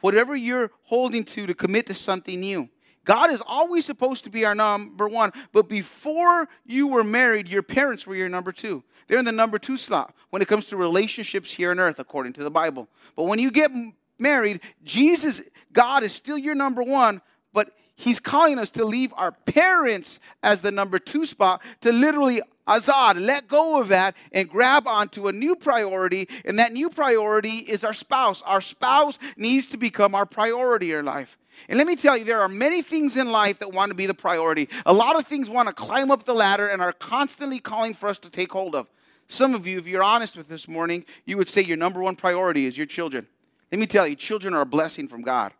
whatever 0.00 0.34
you're 0.34 0.70
holding 0.84 1.22
to, 1.24 1.46
to 1.46 1.54
commit 1.54 1.86
to 1.86 1.94
something 1.94 2.40
new. 2.40 2.68
God 3.04 3.30
is 3.30 3.42
always 3.46 3.84
supposed 3.84 4.24
to 4.24 4.30
be 4.30 4.44
our 4.44 4.54
number 4.54 5.08
one, 5.08 5.32
but 5.52 5.68
before 5.68 6.48
you 6.66 6.88
were 6.88 7.04
married, 7.04 7.48
your 7.48 7.62
parents 7.62 8.06
were 8.06 8.14
your 8.14 8.28
number 8.28 8.52
two. 8.52 8.82
They're 9.06 9.18
in 9.18 9.24
the 9.24 9.32
number 9.32 9.58
two 9.58 9.78
slot 9.78 10.14
when 10.30 10.42
it 10.42 10.48
comes 10.48 10.66
to 10.66 10.76
relationships 10.76 11.52
here 11.52 11.70
on 11.70 11.80
earth, 11.80 11.98
according 11.98 12.34
to 12.34 12.44
the 12.44 12.50
Bible. 12.50 12.88
But 13.16 13.24
when 13.24 13.38
you 13.38 13.50
get 13.50 13.70
married, 14.18 14.60
Jesus, 14.84 15.42
God 15.72 16.02
is 16.02 16.12
still 16.12 16.38
your 16.38 16.54
number 16.54 16.82
one, 16.82 17.20
but 17.52 17.72
He's 17.96 18.20
calling 18.20 18.58
us 18.58 18.70
to 18.70 18.84
leave 18.84 19.12
our 19.16 19.32
parents 19.32 20.20
as 20.42 20.62
the 20.62 20.70
number 20.70 20.98
two 20.98 21.26
spot, 21.26 21.62
to 21.80 21.92
literally 21.92 22.40
azab, 22.68 23.20
let 23.20 23.48
go 23.48 23.80
of 23.80 23.88
that 23.88 24.14
and 24.30 24.48
grab 24.48 24.86
onto 24.86 25.26
a 25.26 25.32
new 25.32 25.56
priority. 25.56 26.28
And 26.44 26.58
that 26.58 26.72
new 26.72 26.90
priority 26.90 27.58
is 27.58 27.82
our 27.82 27.94
spouse. 27.94 28.42
Our 28.42 28.60
spouse 28.60 29.18
needs 29.36 29.66
to 29.68 29.76
become 29.76 30.14
our 30.14 30.26
priority 30.26 30.92
in 30.92 31.06
life. 31.06 31.36
And 31.68 31.78
let 31.78 31.86
me 31.86 31.96
tell 31.96 32.16
you, 32.16 32.24
there 32.24 32.40
are 32.40 32.48
many 32.48 32.82
things 32.82 33.16
in 33.16 33.32
life 33.32 33.58
that 33.58 33.72
want 33.72 33.90
to 33.90 33.96
be 33.96 34.06
the 34.06 34.14
priority. 34.14 34.68
A 34.86 34.92
lot 34.92 35.16
of 35.16 35.26
things 35.26 35.50
want 35.50 35.68
to 35.68 35.74
climb 35.74 36.10
up 36.10 36.24
the 36.24 36.34
ladder 36.34 36.68
and 36.68 36.80
are 36.80 36.92
constantly 36.92 37.58
calling 37.58 37.94
for 37.94 38.08
us 38.08 38.18
to 38.18 38.30
take 38.30 38.52
hold 38.52 38.74
of. 38.76 38.86
Some 39.26 39.54
of 39.54 39.66
you, 39.66 39.78
if 39.78 39.86
you're 39.86 40.02
honest 40.02 40.36
with 40.36 40.48
this 40.48 40.68
morning, 40.68 41.04
you 41.24 41.36
would 41.36 41.48
say 41.48 41.62
your 41.62 41.76
number 41.76 42.00
one 42.00 42.16
priority 42.16 42.66
is 42.66 42.78
your 42.78 42.86
children. 42.86 43.26
Let 43.70 43.78
me 43.78 43.86
tell 43.86 44.06
you, 44.06 44.16
children 44.16 44.54
are 44.54 44.62
a 44.62 44.66
blessing 44.66 45.08
from 45.08 45.22
God. 45.22 45.52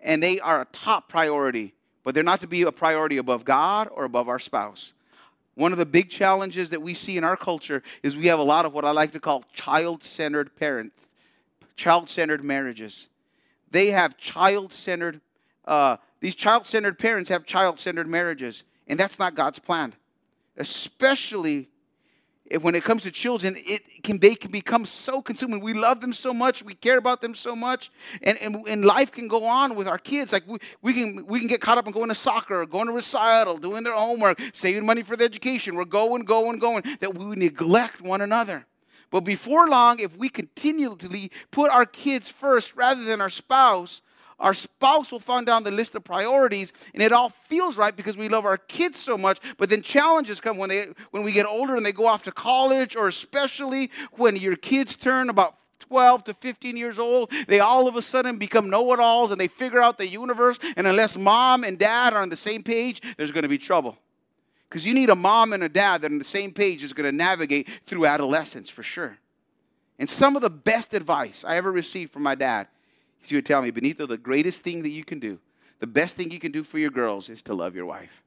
And 0.00 0.22
they 0.22 0.38
are 0.40 0.60
a 0.60 0.66
top 0.66 1.08
priority. 1.08 1.74
but 2.04 2.14
they're 2.14 2.24
not 2.24 2.40
to 2.40 2.46
be 2.46 2.62
a 2.62 2.72
priority 2.72 3.18
above 3.18 3.44
God 3.44 3.88
or 3.92 4.04
above 4.04 4.30
our 4.30 4.38
spouse. 4.38 4.94
One 5.56 5.72
of 5.72 5.78
the 5.78 5.84
big 5.84 6.08
challenges 6.08 6.70
that 6.70 6.80
we 6.80 6.94
see 6.94 7.18
in 7.18 7.24
our 7.24 7.36
culture 7.36 7.82
is 8.02 8.16
we 8.16 8.28
have 8.28 8.38
a 8.38 8.44
lot 8.44 8.64
of 8.64 8.72
what 8.72 8.84
I 8.84 8.92
like 8.92 9.12
to 9.12 9.20
call 9.20 9.44
child 9.52 10.02
centered 10.02 10.56
parents, 10.56 11.08
child 11.76 12.08
centered 12.08 12.42
marriages. 12.42 13.08
They 13.70 13.88
have 13.88 14.16
child 14.16 14.72
centered, 14.72 15.20
uh, 15.66 15.98
these 16.20 16.34
child 16.34 16.66
centered 16.66 16.98
parents 16.98 17.28
have 17.28 17.44
child 17.44 17.78
centered 17.78 18.06
marriages, 18.08 18.64
and 18.86 18.98
that's 18.98 19.18
not 19.18 19.34
God's 19.34 19.58
plan. 19.58 19.94
Especially 20.56 21.68
when 22.60 22.74
it 22.74 22.82
comes 22.84 23.02
to 23.02 23.10
children, 23.10 23.54
it 23.58 24.02
can 24.02 24.18
they 24.18 24.34
can 24.34 24.50
become 24.50 24.86
so 24.86 25.20
consuming. 25.20 25.60
We 25.60 25.74
love 25.74 26.00
them 26.00 26.12
so 26.12 26.32
much, 26.32 26.62
we 26.62 26.74
care 26.74 26.98
about 26.98 27.20
them 27.20 27.34
so 27.34 27.54
much, 27.54 27.90
and, 28.22 28.38
and, 28.38 28.66
and 28.66 28.84
life 28.84 29.12
can 29.12 29.28
go 29.28 29.44
on 29.44 29.74
with 29.74 29.86
our 29.86 29.98
kids. 29.98 30.32
Like 30.32 30.46
we, 30.46 30.58
we 30.82 30.92
can 30.92 31.26
we 31.26 31.38
can 31.38 31.48
get 31.48 31.60
caught 31.60 31.78
up 31.78 31.86
in 31.86 31.92
going 31.92 32.08
to 32.08 32.14
soccer, 32.14 32.64
going 32.66 32.86
to 32.86 32.92
recital, 32.92 33.58
doing 33.58 33.84
their 33.84 33.94
homework, 33.94 34.40
saving 34.52 34.86
money 34.86 35.02
for 35.02 35.16
their 35.16 35.26
education. 35.26 35.76
We're 35.76 35.84
going, 35.84 36.24
going, 36.24 36.58
going, 36.58 36.84
that 37.00 37.16
we 37.16 37.36
neglect 37.36 38.00
one 38.00 38.20
another. 38.20 38.66
But 39.10 39.20
before 39.20 39.68
long, 39.68 40.00
if 40.00 40.16
we 40.16 40.28
continually 40.28 41.30
put 41.50 41.70
our 41.70 41.86
kids 41.86 42.28
first 42.28 42.76
rather 42.76 43.04
than 43.04 43.20
our 43.20 43.30
spouse, 43.30 44.02
our 44.38 44.54
spouse 44.54 45.10
will 45.10 45.20
find 45.20 45.46
down 45.46 45.64
the 45.64 45.70
list 45.70 45.94
of 45.94 46.04
priorities 46.04 46.72
and 46.94 47.02
it 47.02 47.12
all 47.12 47.30
feels 47.30 47.76
right 47.76 47.96
because 47.96 48.16
we 48.16 48.28
love 48.28 48.44
our 48.44 48.56
kids 48.56 48.98
so 48.98 49.18
much 49.18 49.38
but 49.56 49.68
then 49.68 49.82
challenges 49.82 50.40
come 50.40 50.56
when 50.56 50.68
they 50.68 50.86
when 51.10 51.22
we 51.22 51.32
get 51.32 51.46
older 51.46 51.76
and 51.76 51.84
they 51.84 51.92
go 51.92 52.06
off 52.06 52.22
to 52.22 52.32
college 52.32 52.96
or 52.96 53.08
especially 53.08 53.90
when 54.12 54.36
your 54.36 54.56
kids 54.56 54.96
turn 54.96 55.28
about 55.28 55.58
12 55.88 56.24
to 56.24 56.34
15 56.34 56.76
years 56.76 56.98
old, 56.98 57.32
they 57.46 57.60
all 57.60 57.88
of 57.88 57.96
a 57.96 58.02
sudden 58.02 58.36
become 58.36 58.68
know 58.68 58.92
it 58.92 59.00
alls 59.00 59.30
and 59.30 59.40
they 59.40 59.48
figure 59.48 59.80
out 59.80 59.96
the 59.96 60.06
universe. 60.06 60.58
And 60.76 60.86
unless 60.86 61.16
mom 61.16 61.64
and 61.64 61.78
dad 61.78 62.12
are 62.12 62.20
on 62.20 62.28
the 62.28 62.36
same 62.36 62.62
page, 62.62 63.00
there's 63.16 63.32
going 63.32 63.42
to 63.42 63.48
be 63.48 63.58
trouble. 63.58 63.96
Because 64.68 64.84
you 64.84 64.92
need 64.92 65.08
a 65.08 65.14
mom 65.14 65.52
and 65.52 65.62
a 65.62 65.68
dad 65.68 66.02
that 66.02 66.10
are 66.10 66.14
on 66.14 66.18
the 66.18 66.24
same 66.24 66.52
page 66.52 66.82
is 66.82 66.92
going 66.92 67.10
to 67.10 67.16
navigate 67.16 67.68
through 67.86 68.04
adolescence 68.04 68.68
for 68.68 68.82
sure. 68.82 69.16
And 69.98 70.08
some 70.10 70.36
of 70.36 70.42
the 70.42 70.50
best 70.50 70.92
advice 70.92 71.44
I 71.46 71.56
ever 71.56 71.72
received 71.72 72.12
from 72.12 72.22
my 72.22 72.34
dad 72.34 72.68
he 73.20 73.34
would 73.34 73.46
tell 73.46 73.62
me, 73.62 73.70
Benito, 73.70 74.06
the 74.06 74.18
greatest 74.18 74.62
thing 74.62 74.82
that 74.82 74.90
you 74.90 75.04
can 75.04 75.18
do, 75.18 75.38
the 75.80 75.86
best 75.86 76.16
thing 76.16 76.30
you 76.30 76.38
can 76.38 76.52
do 76.52 76.64
for 76.64 76.78
your 76.78 76.90
girls 76.90 77.28
is 77.28 77.42
to 77.42 77.54
love 77.54 77.74
your 77.74 77.86
wife. 77.86 78.22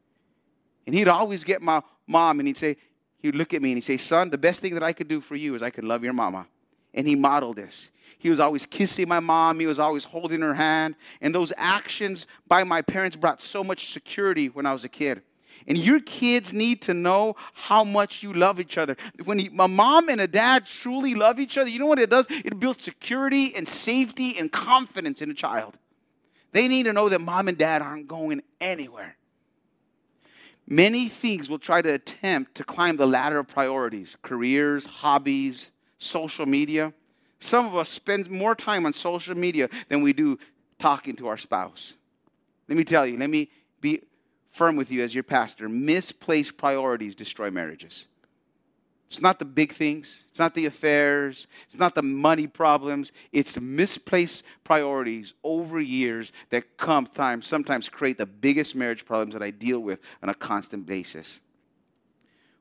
And 0.85 0.95
he'd 0.95 1.07
always 1.07 1.43
get 1.43 1.61
my 1.61 1.81
mom 2.07 2.39
and 2.39 2.47
he'd 2.47 2.57
say, 2.57 2.77
he'd 3.19 3.35
look 3.35 3.53
at 3.53 3.61
me 3.61 3.71
and 3.71 3.77
he'd 3.77 3.83
say, 3.83 3.97
Son, 3.97 4.29
the 4.29 4.37
best 4.37 4.61
thing 4.61 4.73
that 4.73 4.83
I 4.83 4.93
could 4.93 5.07
do 5.07 5.21
for 5.21 5.35
you 5.35 5.55
is 5.55 5.61
I 5.61 5.69
could 5.69 5.83
love 5.83 6.03
your 6.03 6.13
mama. 6.13 6.47
And 6.93 7.07
he 7.07 7.15
modeled 7.15 7.55
this. 7.55 7.91
He 8.17 8.29
was 8.29 8.39
always 8.39 8.65
kissing 8.65 9.07
my 9.07 9.19
mom, 9.19 9.59
he 9.59 9.67
was 9.67 9.79
always 9.79 10.05
holding 10.05 10.41
her 10.41 10.53
hand. 10.53 10.95
And 11.21 11.33
those 11.33 11.53
actions 11.57 12.27
by 12.47 12.63
my 12.63 12.81
parents 12.81 13.15
brought 13.15 13.41
so 13.41 13.63
much 13.63 13.91
security 13.91 14.47
when 14.47 14.65
I 14.65 14.73
was 14.73 14.83
a 14.83 14.89
kid. 14.89 15.21
And 15.67 15.77
your 15.77 15.99
kids 15.99 16.53
need 16.53 16.81
to 16.83 16.93
know 16.93 17.35
how 17.53 17.83
much 17.83 18.23
you 18.23 18.33
love 18.33 18.59
each 18.59 18.77
other. 18.77 18.97
When 19.23 19.39
a 19.39 19.67
mom 19.67 20.09
and 20.09 20.19
a 20.19 20.27
dad 20.27 20.65
truly 20.65 21.13
love 21.15 21.39
each 21.39 21.57
other, 21.57 21.69
you 21.69 21.79
know 21.79 21.85
what 21.85 21.99
it 21.99 22.09
does? 22.09 22.27
It 22.29 22.59
builds 22.59 22.83
security 22.83 23.55
and 23.55 23.67
safety 23.67 24.37
and 24.39 24.51
confidence 24.51 25.21
in 25.21 25.29
a 25.29 25.35
child. 25.35 25.77
They 26.51 26.67
need 26.67 26.83
to 26.83 26.93
know 26.93 27.09
that 27.09 27.21
mom 27.21 27.47
and 27.47 27.57
dad 27.57 27.81
aren't 27.81 28.07
going 28.07 28.41
anywhere. 28.59 29.15
Many 30.67 31.09
things 31.09 31.49
will 31.49 31.59
try 31.59 31.81
to 31.81 31.93
attempt 31.93 32.55
to 32.55 32.63
climb 32.63 32.97
the 32.97 33.05
ladder 33.05 33.39
of 33.39 33.47
priorities 33.47 34.17
careers, 34.21 34.85
hobbies, 34.85 35.71
social 35.97 36.45
media. 36.45 36.93
Some 37.39 37.65
of 37.65 37.75
us 37.75 37.89
spend 37.89 38.29
more 38.29 38.55
time 38.55 38.85
on 38.85 38.93
social 38.93 39.35
media 39.35 39.69
than 39.89 40.01
we 40.01 40.13
do 40.13 40.37
talking 40.77 41.15
to 41.17 41.27
our 41.27 41.37
spouse. 41.37 41.95
Let 42.67 42.77
me 42.77 42.83
tell 42.83 43.05
you, 43.05 43.17
let 43.17 43.29
me 43.29 43.49
be 43.81 44.01
firm 44.51 44.75
with 44.75 44.91
you 44.91 45.01
as 45.01 45.15
your 45.15 45.23
pastor 45.23 45.67
misplaced 45.67 46.57
priorities 46.57 47.15
destroy 47.15 47.49
marriages. 47.49 48.07
It's 49.09 49.21
not 49.21 49.39
the 49.39 49.45
big 49.45 49.73
things, 49.73 50.25
it's 50.29 50.39
not 50.39 50.53
the 50.53 50.65
affairs, 50.67 51.47
it's 51.65 51.77
not 51.77 51.95
the 51.95 52.01
money 52.01 52.47
problems, 52.47 53.11
it's 53.33 53.59
misplaced 53.59 54.45
priorities 54.63 55.33
over 55.43 55.81
years 55.81 56.31
that 56.49 56.77
come 56.77 57.07
time, 57.07 57.41
sometimes 57.41 57.89
create 57.89 58.17
the 58.17 58.25
biggest 58.25 58.73
marriage 58.73 59.03
problems 59.03 59.33
that 59.33 59.43
I 59.43 59.51
deal 59.51 59.79
with 59.79 59.99
on 60.23 60.29
a 60.29 60.33
constant 60.33 60.85
basis. 60.85 61.41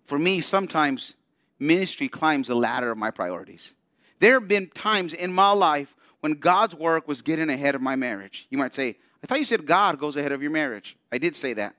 For 0.02 0.18
me, 0.18 0.40
sometimes 0.40 1.14
ministry 1.60 2.08
climbs 2.08 2.48
the 2.48 2.56
ladder 2.56 2.90
of 2.90 2.98
my 2.98 3.12
priorities. 3.12 3.74
There 4.18 4.32
have 4.34 4.48
been 4.48 4.70
times 4.70 5.14
in 5.14 5.32
my 5.32 5.52
life 5.52 5.94
when 6.18 6.32
God's 6.32 6.74
work 6.74 7.06
was 7.06 7.22
getting 7.22 7.48
ahead 7.48 7.76
of 7.76 7.80
my 7.80 7.94
marriage. 7.94 8.48
You 8.50 8.58
might 8.58 8.74
say, 8.74 8.96
I 9.22 9.26
thought 9.26 9.38
you 9.38 9.44
said 9.44 9.66
God 9.66 10.00
goes 10.00 10.16
ahead 10.16 10.32
of 10.32 10.42
your 10.42 10.50
marriage. 10.50 10.96
I 11.12 11.18
did 11.18 11.36
say 11.36 11.52
that. 11.54 11.76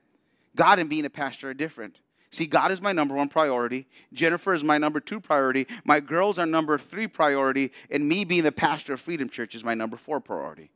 God 0.56 0.78
and 0.78 0.88
being 0.90 1.04
a 1.04 1.10
pastor 1.10 1.50
are 1.50 1.54
different. 1.54 1.98
See, 2.30 2.46
God 2.46 2.70
is 2.70 2.80
my 2.80 2.92
number 2.92 3.14
one 3.14 3.28
priority. 3.28 3.86
Jennifer 4.12 4.54
is 4.54 4.64
my 4.64 4.78
number 4.78 5.00
two 5.00 5.20
priority. 5.20 5.66
My 5.84 6.00
girls 6.00 6.38
are 6.38 6.46
number 6.46 6.78
three 6.78 7.06
priority. 7.06 7.72
And 7.90 8.08
me 8.08 8.24
being 8.24 8.44
the 8.44 8.52
pastor 8.52 8.94
of 8.94 9.00
Freedom 9.00 9.28
Church 9.28 9.54
is 9.54 9.62
my 9.62 9.74
number 9.74 9.98
four 9.98 10.20
priority. 10.20 10.70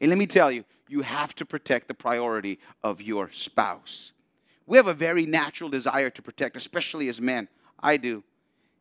And 0.00 0.08
let 0.08 0.18
me 0.18 0.26
tell 0.26 0.52
you, 0.52 0.64
you 0.88 1.02
have 1.02 1.34
to 1.36 1.44
protect 1.44 1.88
the 1.88 1.94
priority 1.94 2.60
of 2.82 3.02
your 3.02 3.30
spouse. 3.32 4.12
We 4.66 4.76
have 4.76 4.86
a 4.86 4.94
very 4.94 5.26
natural 5.26 5.68
desire 5.68 6.10
to 6.10 6.22
protect, 6.22 6.56
especially 6.56 7.08
as 7.08 7.20
men. 7.20 7.48
I 7.80 7.96
do. 7.96 8.22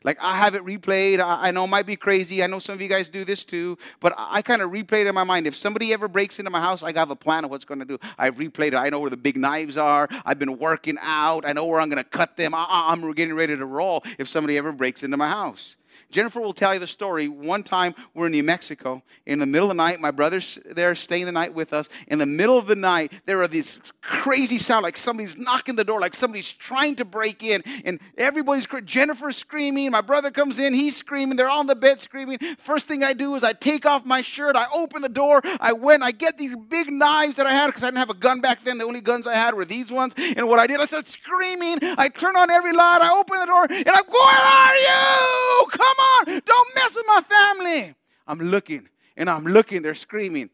Like 0.03 0.17
I 0.21 0.35
have 0.35 0.55
it 0.55 0.63
replayed. 0.63 1.19
I, 1.19 1.47
I, 1.47 1.51
know 1.51 1.63
it 1.63 1.67
might 1.67 1.85
be 1.85 1.95
crazy. 1.95 2.43
I 2.43 2.47
know 2.47 2.59
some 2.59 2.73
of 2.73 2.81
you 2.81 2.87
guys 2.87 3.09
do 3.09 3.23
this 3.23 3.43
too, 3.43 3.77
but 3.99 4.13
I, 4.17 4.37
I 4.37 4.41
kind 4.41 4.61
of 4.61 4.71
replayed 4.71 5.07
in 5.07 5.15
my 5.15 5.23
mind. 5.23 5.47
If 5.47 5.55
somebody 5.55 5.93
ever 5.93 6.07
breaks 6.07 6.39
into 6.39 6.51
my 6.51 6.59
house, 6.59 6.83
I 6.83 6.93
have 6.93 7.09
a 7.09 7.15
plan 7.15 7.45
of 7.45 7.51
what's 7.51 7.65
going 7.65 7.79
to 7.79 7.85
do. 7.85 7.99
I've 8.17 8.35
replayed 8.35 8.67
it. 8.67 8.75
I 8.75 8.89
know 8.89 8.99
where 8.99 9.09
the 9.09 9.17
big 9.17 9.37
knives 9.37 9.77
are. 9.77 10.07
I've 10.25 10.39
been 10.39 10.57
working 10.57 10.97
out. 11.01 11.47
I 11.47 11.53
know 11.53 11.65
where 11.65 11.79
I'm 11.79 11.89
going 11.89 12.03
to 12.03 12.09
cut 12.09 12.37
them. 12.37 12.53
I, 12.53 12.65
I'm 12.69 13.11
getting 13.13 13.35
ready 13.35 13.55
to 13.55 13.65
roll 13.65 14.03
if 14.17 14.27
somebody 14.27 14.57
ever 14.57 14.71
breaks 14.71 15.03
into 15.03 15.17
my 15.17 15.29
house. 15.29 15.77
Jennifer 16.09 16.39
will 16.39 16.53
tell 16.53 16.73
you 16.73 16.79
the 16.79 16.87
story. 16.87 17.27
One 17.27 17.63
time 17.63 17.95
we're 18.13 18.27
in 18.27 18.31
New 18.31 18.43
Mexico. 18.43 19.03
In 19.25 19.39
the 19.39 19.45
middle 19.45 19.69
of 19.71 19.75
the 19.75 19.83
night, 19.83 19.99
my 19.99 20.11
brother's 20.11 20.59
there 20.65 20.95
staying 20.95 21.25
the 21.25 21.31
night 21.31 21.53
with 21.53 21.73
us. 21.73 21.89
In 22.07 22.19
the 22.19 22.25
middle 22.25 22.57
of 22.57 22.67
the 22.67 22.75
night, 22.75 23.11
there 23.25 23.41
are 23.41 23.47
these 23.47 23.93
crazy 24.01 24.57
sound 24.57 24.83
like 24.83 24.97
somebody's 24.97 25.37
knocking 25.37 25.75
the 25.75 25.83
door, 25.83 25.99
like 25.99 26.13
somebody's 26.13 26.51
trying 26.51 26.95
to 26.95 27.05
break 27.05 27.43
in. 27.43 27.63
And 27.85 27.99
everybody's 28.17 28.67
Jennifer's 28.85 29.37
screaming. 29.37 29.91
My 29.91 30.01
brother 30.01 30.31
comes 30.31 30.59
in, 30.59 30.73
he's 30.73 30.95
screaming. 30.95 31.37
They're 31.37 31.49
all 31.49 31.59
on 31.59 31.67
the 31.67 31.75
bed 31.75 32.01
screaming. 32.01 32.39
First 32.57 32.87
thing 32.87 33.03
I 33.03 33.13
do 33.13 33.35
is 33.35 33.43
I 33.43 33.53
take 33.53 33.85
off 33.85 34.05
my 34.05 34.21
shirt, 34.21 34.55
I 34.55 34.65
open 34.73 35.01
the 35.01 35.09
door, 35.09 35.41
I 35.59 35.73
went, 35.73 36.03
I 36.03 36.11
get 36.11 36.37
these 36.37 36.55
big 36.55 36.91
knives 36.91 37.37
that 37.37 37.47
I 37.47 37.51
had 37.51 37.67
because 37.67 37.83
I 37.83 37.87
didn't 37.87 37.99
have 37.99 38.09
a 38.09 38.15
gun 38.15 38.41
back 38.41 38.63
then. 38.63 38.77
The 38.77 38.85
only 38.85 39.01
guns 39.01 39.27
I 39.27 39.35
had 39.35 39.53
were 39.53 39.65
these 39.65 39.91
ones. 39.91 40.13
And 40.17 40.47
what 40.47 40.59
I 40.59 40.67
did, 40.67 40.79
I 40.79 40.85
started 40.85 41.09
screaming. 41.09 41.79
I 41.81 42.09
turn 42.09 42.35
on 42.35 42.49
every 42.49 42.73
light, 42.73 42.99
I 43.01 43.17
open 43.17 43.39
the 43.39 43.45
door, 43.45 43.67
and 43.69 43.89
I'm, 43.89 44.03
Where 44.05 44.23
are 44.23 44.75
you? 44.75 45.67
Come 45.71 45.82
on, 45.85 46.41
don't 46.45 46.75
mess 46.75 46.95
with 46.95 47.05
my 47.07 47.21
family. 47.21 47.95
I'm 48.27 48.39
looking 48.39 48.89
and 49.17 49.29
I'm 49.29 49.45
looking, 49.45 49.81
they're 49.81 49.95
screaming. 49.95 50.49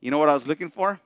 You 0.00 0.10
know 0.10 0.18
what 0.18 0.28
I 0.28 0.34
was 0.34 0.46
looking 0.46 0.70
for? 0.70 1.00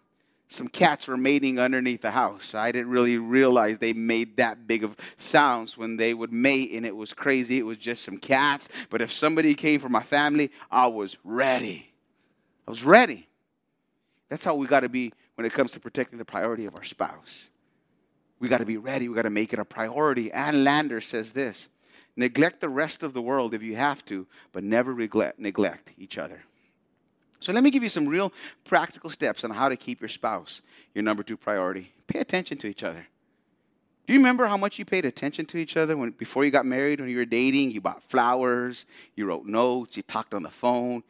Some 0.46 0.68
cats 0.68 1.08
were 1.08 1.16
mating 1.16 1.58
underneath 1.58 2.02
the 2.02 2.10
house. 2.10 2.54
I 2.54 2.70
didn't 2.70 2.90
really 2.90 3.18
realize 3.18 3.78
they 3.78 3.92
made 3.92 4.36
that 4.36 4.66
big 4.66 4.84
of 4.84 4.96
sounds 5.16 5.76
when 5.76 5.96
they 5.96 6.12
would 6.12 6.32
mate, 6.32 6.70
and 6.72 6.84
it 6.84 6.94
was 6.94 7.12
crazy. 7.12 7.58
It 7.58 7.66
was 7.66 7.78
just 7.78 8.04
some 8.04 8.18
cats. 8.18 8.68
But 8.90 9.00
if 9.00 9.10
somebody 9.10 9.54
came 9.54 9.80
for 9.80 9.88
my 9.88 10.02
family, 10.02 10.50
I 10.70 10.86
was 10.86 11.16
ready. 11.24 11.92
I 12.68 12.70
was 12.70 12.84
ready. 12.84 13.26
That's 14.28 14.44
how 14.44 14.54
we 14.54 14.66
got 14.66 14.80
to 14.80 14.88
be 14.88 15.12
when 15.34 15.46
it 15.46 15.52
comes 15.52 15.72
to 15.72 15.80
protecting 15.80 16.18
the 16.18 16.24
priority 16.24 16.66
of 16.66 16.74
our 16.74 16.84
spouse. 16.84 17.48
We 18.38 18.48
got 18.48 18.58
to 18.58 18.66
be 18.66 18.76
ready. 18.76 19.08
We 19.08 19.14
got 19.14 19.22
to 19.22 19.30
make 19.30 19.52
it 19.52 19.58
a 19.58 19.64
priority. 19.64 20.30
Ann 20.30 20.62
Lander 20.62 21.00
says 21.00 21.32
this 21.32 21.68
Neglect 22.16 22.60
the 22.60 22.68
rest 22.68 23.02
of 23.02 23.12
the 23.12 23.22
world 23.22 23.54
if 23.54 23.62
you 23.62 23.76
have 23.76 24.04
to, 24.06 24.26
but 24.52 24.62
never 24.62 24.94
neglect, 24.94 25.92
each 25.98 26.16
other. 26.18 26.42
So 27.40 27.52
let 27.52 27.62
me 27.62 27.70
give 27.70 27.82
you 27.82 27.88
some 27.88 28.06
real 28.06 28.32
practical 28.64 29.10
steps 29.10 29.44
on 29.44 29.50
how 29.50 29.68
to 29.68 29.76
keep 29.76 30.00
your 30.00 30.08
spouse 30.08 30.62
your 30.94 31.02
number 31.02 31.22
two 31.22 31.36
priority. 31.36 31.92
Pay 32.06 32.20
attention 32.20 32.56
to 32.58 32.66
each 32.66 32.82
other. 32.82 33.06
Do 34.06 34.12
you 34.12 34.18
remember 34.18 34.46
how 34.46 34.56
much 34.56 34.78
you 34.78 34.84
paid 34.84 35.04
attention 35.04 35.46
to 35.46 35.58
each 35.58 35.76
other 35.76 35.96
when 35.96 36.10
before 36.10 36.44
you 36.44 36.50
got 36.50 36.66
married, 36.66 37.00
when 37.00 37.08
you 37.08 37.16
were 37.16 37.24
dating? 37.24 37.70
You 37.70 37.80
bought 37.80 38.02
flowers, 38.02 38.86
you 39.16 39.26
wrote 39.26 39.46
notes, 39.46 39.96
you 39.96 40.02
talked 40.02 40.34
on 40.34 40.42
the 40.42 40.50
phone, 40.50 41.02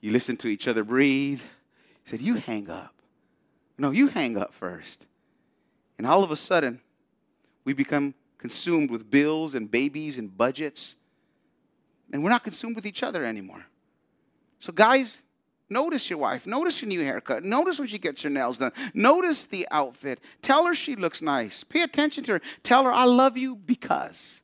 you 0.00 0.10
listened 0.10 0.40
to 0.40 0.48
each 0.48 0.68
other 0.68 0.84
breathe. 0.84 1.40
You 1.40 2.10
said, 2.10 2.20
You 2.20 2.34
hang 2.34 2.68
up. 2.68 2.94
No, 3.78 3.90
you 3.90 4.08
hang 4.08 4.36
up 4.36 4.52
first. 4.52 5.06
And 5.98 6.06
all 6.06 6.24
of 6.24 6.30
a 6.30 6.36
sudden, 6.36 6.80
we 7.64 7.72
become 7.72 8.14
consumed 8.42 8.90
with 8.90 9.08
bills 9.08 9.54
and 9.54 9.70
babies 9.70 10.18
and 10.18 10.36
budgets. 10.36 10.96
And 12.12 12.24
we're 12.24 12.30
not 12.30 12.42
consumed 12.42 12.74
with 12.74 12.84
each 12.84 13.04
other 13.04 13.24
anymore. 13.24 13.64
So, 14.58 14.72
guys, 14.72 15.22
notice 15.70 16.10
your 16.10 16.18
wife. 16.18 16.44
Notice 16.44 16.82
your 16.82 16.88
new 16.88 17.00
haircut. 17.02 17.44
Notice 17.44 17.78
when 17.78 17.86
she 17.86 17.98
gets 17.98 18.20
her 18.22 18.30
nails 18.30 18.58
done. 18.58 18.72
Notice 18.94 19.46
the 19.46 19.68
outfit. 19.70 20.18
Tell 20.42 20.66
her 20.66 20.74
she 20.74 20.96
looks 20.96 21.22
nice. 21.22 21.62
Pay 21.62 21.82
attention 21.82 22.24
to 22.24 22.32
her. 22.32 22.40
Tell 22.64 22.82
her, 22.82 22.92
I 22.92 23.04
love 23.04 23.36
you 23.36 23.54
because. 23.54 24.42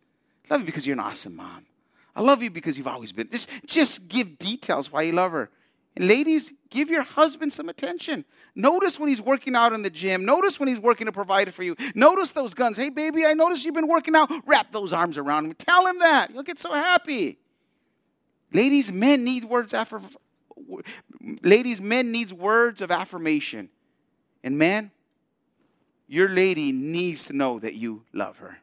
I 0.48 0.54
love 0.54 0.61
you 0.61 0.66
because 0.66 0.87
you're 0.87 0.94
an 0.94 1.00
awesome 1.00 1.34
mom. 1.34 1.66
I 2.14 2.22
love 2.22 2.40
you 2.40 2.52
because 2.52 2.78
you've 2.78 2.87
always 2.87 3.11
been. 3.11 3.28
Just, 3.28 3.50
just 3.66 4.06
give 4.06 4.38
details 4.38 4.92
why 4.92 5.02
you 5.02 5.12
love 5.12 5.32
her. 5.32 5.50
Ladies, 5.98 6.52
give 6.70 6.90
your 6.90 7.02
husband 7.02 7.52
some 7.52 7.68
attention. 7.68 8.24
Notice 8.54 8.98
when 8.98 9.08
he's 9.08 9.20
working 9.20 9.54
out 9.54 9.72
in 9.72 9.82
the 9.82 9.90
gym. 9.90 10.24
Notice 10.24 10.61
when 10.61 10.68
he's 10.68 10.78
working 10.78 11.06
to 11.06 11.12
provide 11.12 11.52
for 11.52 11.62
you. 11.62 11.76
Notice 11.94 12.30
those 12.30 12.54
guns. 12.54 12.76
Hey, 12.76 12.88
baby, 12.88 13.26
I 13.26 13.34
notice 13.34 13.64
you've 13.64 13.74
been 13.74 13.88
working 13.88 14.14
out. 14.14 14.30
Wrap 14.46 14.72
those 14.72 14.92
arms 14.92 15.18
around 15.18 15.46
him. 15.46 15.54
Tell 15.54 15.87
him 15.87 15.98
that. 15.98 16.32
You'll 16.32 16.42
get 16.42 16.58
so 16.58 16.72
happy. 16.72 17.38
Ladies, 18.52 18.90
men 18.90 19.24
need 19.24 19.44
words 19.44 19.74
after. 19.74 20.00
Ladies, 21.42 21.80
men 21.80 22.12
needs 22.12 22.32
words 22.32 22.80
of 22.80 22.90
affirmation. 22.90 23.68
And 24.42 24.56
man, 24.56 24.90
your 26.06 26.28
lady 26.28 26.72
needs 26.72 27.26
to 27.26 27.32
know 27.32 27.58
that 27.58 27.74
you 27.74 28.04
love 28.12 28.38
her. 28.38 28.58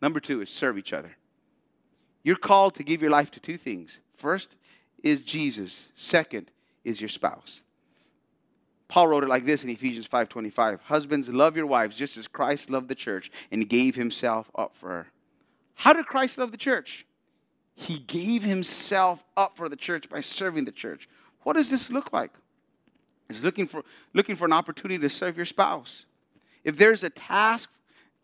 Number 0.00 0.20
two 0.20 0.40
is 0.40 0.48
serve 0.48 0.78
each 0.78 0.92
other. 0.92 1.16
You're 2.22 2.36
called 2.36 2.74
to 2.76 2.82
give 2.82 3.02
your 3.02 3.10
life 3.10 3.30
to 3.32 3.40
two 3.40 3.56
things. 3.56 4.00
First 4.14 4.56
is 5.02 5.20
Jesus. 5.20 5.90
Second 5.94 6.50
is 6.88 7.00
your 7.00 7.08
spouse. 7.08 7.62
Paul 8.88 9.08
wrote 9.08 9.22
it 9.22 9.28
like 9.28 9.44
this 9.44 9.64
in 9.64 9.70
Ephesians 9.70 10.06
5:25. 10.06 10.80
Husbands, 10.82 11.28
love 11.28 11.56
your 11.56 11.66
wives 11.66 11.94
just 11.94 12.16
as 12.16 12.26
Christ 12.26 12.70
loved 12.70 12.88
the 12.88 12.94
church 12.94 13.30
and 13.50 13.68
gave 13.68 13.94
himself 13.94 14.50
up 14.54 14.74
for 14.74 14.88
her. 14.88 15.06
How 15.74 15.92
did 15.92 16.06
Christ 16.06 16.38
love 16.38 16.50
the 16.50 16.56
church? 16.56 17.06
He 17.74 17.98
gave 17.98 18.42
himself 18.42 19.24
up 19.36 19.56
for 19.56 19.68
the 19.68 19.76
church 19.76 20.08
by 20.08 20.20
serving 20.20 20.64
the 20.64 20.72
church. 20.72 21.08
What 21.42 21.52
does 21.52 21.70
this 21.70 21.90
look 21.90 22.12
like? 22.12 22.32
It's 23.28 23.44
looking 23.44 23.66
for 23.66 23.84
looking 24.14 24.34
for 24.34 24.46
an 24.46 24.52
opportunity 24.52 24.98
to 24.98 25.10
serve 25.10 25.36
your 25.36 25.46
spouse. 25.46 26.06
If 26.64 26.76
there's 26.76 27.04
a 27.04 27.10
task 27.10 27.70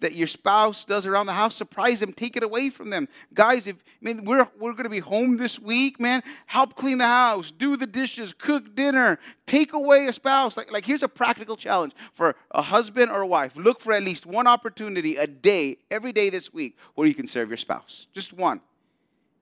that 0.00 0.14
your 0.14 0.26
spouse 0.26 0.84
does 0.84 1.06
around 1.06 1.26
the 1.26 1.32
house, 1.32 1.54
surprise 1.54 2.00
them, 2.00 2.12
take 2.12 2.36
it 2.36 2.42
away 2.42 2.68
from 2.70 2.90
them. 2.90 3.08
Guys, 3.32 3.66
if 3.66 3.76
I 3.76 4.04
mean 4.04 4.24
we're 4.24 4.48
we're 4.58 4.74
gonna 4.74 4.88
be 4.88 5.00
home 5.00 5.36
this 5.36 5.58
week, 5.58 6.00
man, 6.00 6.22
help 6.46 6.74
clean 6.74 6.98
the 6.98 7.06
house, 7.06 7.50
do 7.50 7.76
the 7.76 7.86
dishes, 7.86 8.32
cook 8.32 8.74
dinner, 8.74 9.18
take 9.46 9.72
away 9.72 10.06
a 10.06 10.12
spouse. 10.12 10.56
Like, 10.56 10.72
like 10.72 10.84
here's 10.84 11.02
a 11.02 11.08
practical 11.08 11.56
challenge 11.56 11.92
for 12.12 12.36
a 12.50 12.62
husband 12.62 13.10
or 13.10 13.22
a 13.22 13.26
wife. 13.26 13.56
Look 13.56 13.80
for 13.80 13.92
at 13.92 14.02
least 14.02 14.26
one 14.26 14.46
opportunity 14.46 15.16
a 15.16 15.26
day, 15.26 15.78
every 15.90 16.12
day 16.12 16.30
this 16.30 16.52
week, 16.52 16.76
where 16.94 17.06
you 17.06 17.14
can 17.14 17.26
serve 17.26 17.48
your 17.48 17.56
spouse. 17.56 18.06
Just 18.12 18.32
one. 18.32 18.60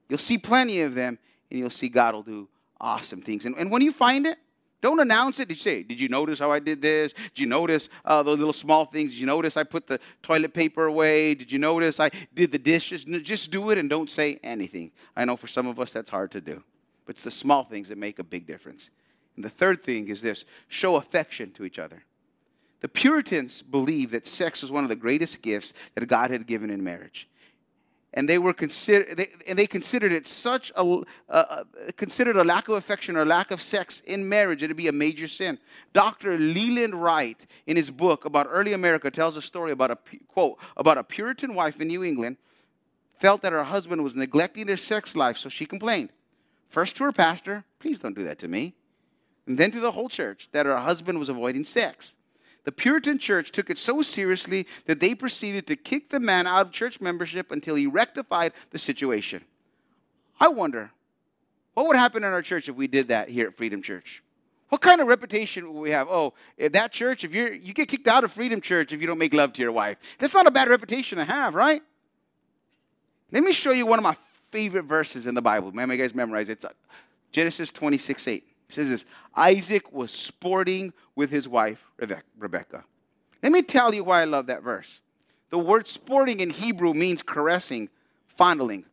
You'll 0.09 0.19
see 0.19 0.37
plenty 0.37 0.81
of 0.81 0.95
them, 0.95 1.17
and 1.49 1.59
you'll 1.59 1.69
see 1.69 1.89
God 1.89 2.13
will 2.13 2.23
do 2.23 2.47
awesome 2.79 3.21
things. 3.21 3.45
And, 3.45 3.55
and 3.57 3.71
when 3.71 3.81
you 3.81 3.91
find 3.91 4.27
it, 4.27 4.37
don't 4.83 4.99
announce 4.99 5.39
it. 5.39 5.47
Did 5.47 5.55
you 5.55 5.61
say, 5.61 5.81
Did 5.81 6.01
you 6.01 6.09
notice 6.09 6.39
how 6.39 6.51
I 6.51 6.59
did 6.59 6.81
this? 6.81 7.13
Did 7.13 7.39
you 7.39 7.45
notice 7.45 7.89
uh, 8.03 8.21
the 8.21 8.31
little 8.31 8.51
small 8.51 8.83
things? 8.83 9.11
Did 9.11 9.19
you 9.21 9.25
notice 9.25 9.55
I 9.55 9.63
put 9.63 9.87
the 9.87 9.97
toilet 10.21 10.53
paper 10.53 10.85
away? 10.85 11.35
Did 11.35 11.53
you 11.53 11.57
notice 11.57 12.01
I 12.01 12.11
did 12.33 12.51
the 12.51 12.59
dishes? 12.59 13.05
Just 13.05 13.49
do 13.49 13.69
it 13.69 13.77
and 13.77 13.89
don't 13.89 14.11
say 14.11 14.41
anything. 14.43 14.91
I 15.15 15.23
know 15.23 15.37
for 15.37 15.47
some 15.47 15.67
of 15.67 15.79
us 15.79 15.93
that's 15.93 16.09
hard 16.09 16.31
to 16.31 16.41
do, 16.41 16.61
but 17.05 17.15
it's 17.15 17.23
the 17.23 17.31
small 17.31 17.63
things 17.63 17.87
that 17.87 17.97
make 17.97 18.19
a 18.19 18.25
big 18.25 18.45
difference. 18.45 18.91
And 19.37 19.45
the 19.45 19.49
third 19.49 19.83
thing 19.83 20.09
is 20.09 20.21
this 20.21 20.43
show 20.67 20.97
affection 20.97 21.51
to 21.53 21.63
each 21.63 21.79
other. 21.79 22.03
The 22.81 22.89
Puritans 22.89 23.61
believed 23.61 24.11
that 24.11 24.27
sex 24.27 24.61
was 24.61 24.69
one 24.69 24.83
of 24.83 24.89
the 24.89 24.97
greatest 24.97 25.41
gifts 25.41 25.71
that 25.95 26.05
God 26.07 26.29
had 26.29 26.45
given 26.45 26.69
in 26.69 26.83
marriage 26.83 27.29
and 28.13 28.29
they 28.29 28.37
were 28.37 28.53
consider 28.53 29.13
they, 29.15 29.27
and 29.47 29.57
they 29.57 29.67
considered 29.67 30.11
it 30.11 30.27
such 30.27 30.71
a 30.75 31.01
uh, 31.29 31.63
considered 31.97 32.35
a 32.35 32.43
lack 32.43 32.67
of 32.67 32.75
affection 32.75 33.17
or 33.17 33.25
lack 33.25 33.51
of 33.51 33.61
sex 33.61 34.01
in 34.05 34.27
marriage 34.27 34.61
it'd 34.61 34.77
be 34.77 34.87
a 34.87 34.93
major 34.93 35.27
sin. 35.27 35.57
Dr 35.93 36.37
Leland 36.37 36.93
Ryken 36.93 37.45
in 37.65 37.75
his 37.75 37.89
book 37.89 38.25
about 38.25 38.47
early 38.49 38.73
america 38.73 39.09
tells 39.09 39.35
a 39.35 39.41
story 39.41 39.71
about 39.71 39.91
a 39.91 39.97
quote 40.27 40.59
about 40.77 40.97
a 40.97 41.03
puritan 41.03 41.55
wife 41.55 41.81
in 41.81 41.87
new 41.87 42.03
england 42.03 42.37
felt 43.19 43.41
that 43.41 43.53
her 43.53 43.63
husband 43.63 44.03
was 44.03 44.15
neglecting 44.15 44.65
their 44.67 44.77
sex 44.77 45.15
life 45.15 45.37
so 45.37 45.49
she 45.49 45.65
complained. 45.65 46.09
First 46.67 46.95
to 46.97 47.03
her 47.05 47.11
pastor 47.11 47.63
please 47.79 47.99
don't 47.99 48.15
do 48.15 48.23
that 48.23 48.39
to 48.39 48.47
me. 48.47 48.75
And 49.45 49.57
then 49.57 49.71
to 49.71 49.79
the 49.79 49.91
whole 49.91 50.07
church 50.07 50.49
that 50.53 50.65
her 50.65 50.77
husband 50.77 51.19
was 51.19 51.29
avoiding 51.29 51.65
sex 51.65 52.15
the 52.63 52.71
Puritan 52.71 53.17
church 53.17 53.51
took 53.51 53.69
it 53.69 53.77
so 53.77 54.01
seriously 54.01 54.67
that 54.85 54.99
they 54.99 55.15
proceeded 55.15 55.67
to 55.67 55.75
kick 55.75 56.09
the 56.09 56.19
man 56.19 56.47
out 56.47 56.67
of 56.67 56.71
church 56.71 57.01
membership 57.01 57.51
until 57.51 57.75
he 57.75 57.87
rectified 57.87 58.53
the 58.71 58.77
situation. 58.77 59.43
I 60.39 60.47
wonder, 60.47 60.91
what 61.73 61.87
would 61.87 61.97
happen 61.97 62.23
in 62.23 62.31
our 62.31 62.41
church 62.41 62.69
if 62.69 62.75
we 62.75 62.87
did 62.87 63.09
that 63.09 63.29
here 63.29 63.47
at 63.47 63.57
Freedom 63.57 63.81
Church? 63.81 64.23
What 64.69 64.81
kind 64.81 65.01
of 65.01 65.07
reputation 65.07 65.71
would 65.73 65.81
we 65.81 65.91
have? 65.91 66.07
Oh, 66.09 66.33
if 66.57 66.71
that 66.71 66.91
church, 66.91 67.23
if 67.23 67.33
you're 67.35 67.53
you 67.53 67.73
get 67.73 67.87
kicked 67.87 68.07
out 68.07 68.23
of 68.23 68.31
Freedom 68.31 68.59
Church 68.59 68.91
if 68.91 69.01
you 69.01 69.07
don't 69.07 69.19
make 69.19 69.33
love 69.33 69.53
to 69.53 69.61
your 69.61 69.71
wife. 69.71 69.97
That's 70.17 70.33
not 70.33 70.47
a 70.47 70.51
bad 70.51 70.67
reputation 70.67 71.19
to 71.19 71.25
have, 71.25 71.53
right? 71.53 71.83
Let 73.31 73.43
me 73.43 73.51
show 73.51 73.71
you 73.71 73.85
one 73.85 73.99
of 73.99 74.03
my 74.03 74.15
favorite 74.51 74.85
verses 74.85 75.27
in 75.27 75.35
the 75.35 75.41
Bible. 75.41 75.71
Man, 75.71 75.89
you 75.89 75.97
guys 75.97 76.15
memorize 76.15 76.49
it. 76.49 76.53
It's 76.53 76.65
uh, 76.65 76.69
Genesis 77.31 77.69
26, 77.71 78.27
8. 78.27 78.52
Says 78.73 78.89
this 78.89 79.05
Isaac 79.35 79.93
was 79.93 80.11
sporting 80.11 80.93
with 81.15 81.29
his 81.29 81.47
wife, 81.47 81.91
Rebecca. 82.37 82.83
Let 83.41 83.51
me 83.51 83.61
tell 83.61 83.93
you 83.93 84.03
why 84.03 84.21
I 84.21 84.25
love 84.25 84.47
that 84.47 84.63
verse. 84.63 85.01
The 85.49 85.59
word 85.59 85.87
sporting 85.87 86.39
in 86.39 86.49
Hebrew 86.49 86.93
means 86.93 87.21
caressing, 87.21 87.89
fondling. 88.25 88.85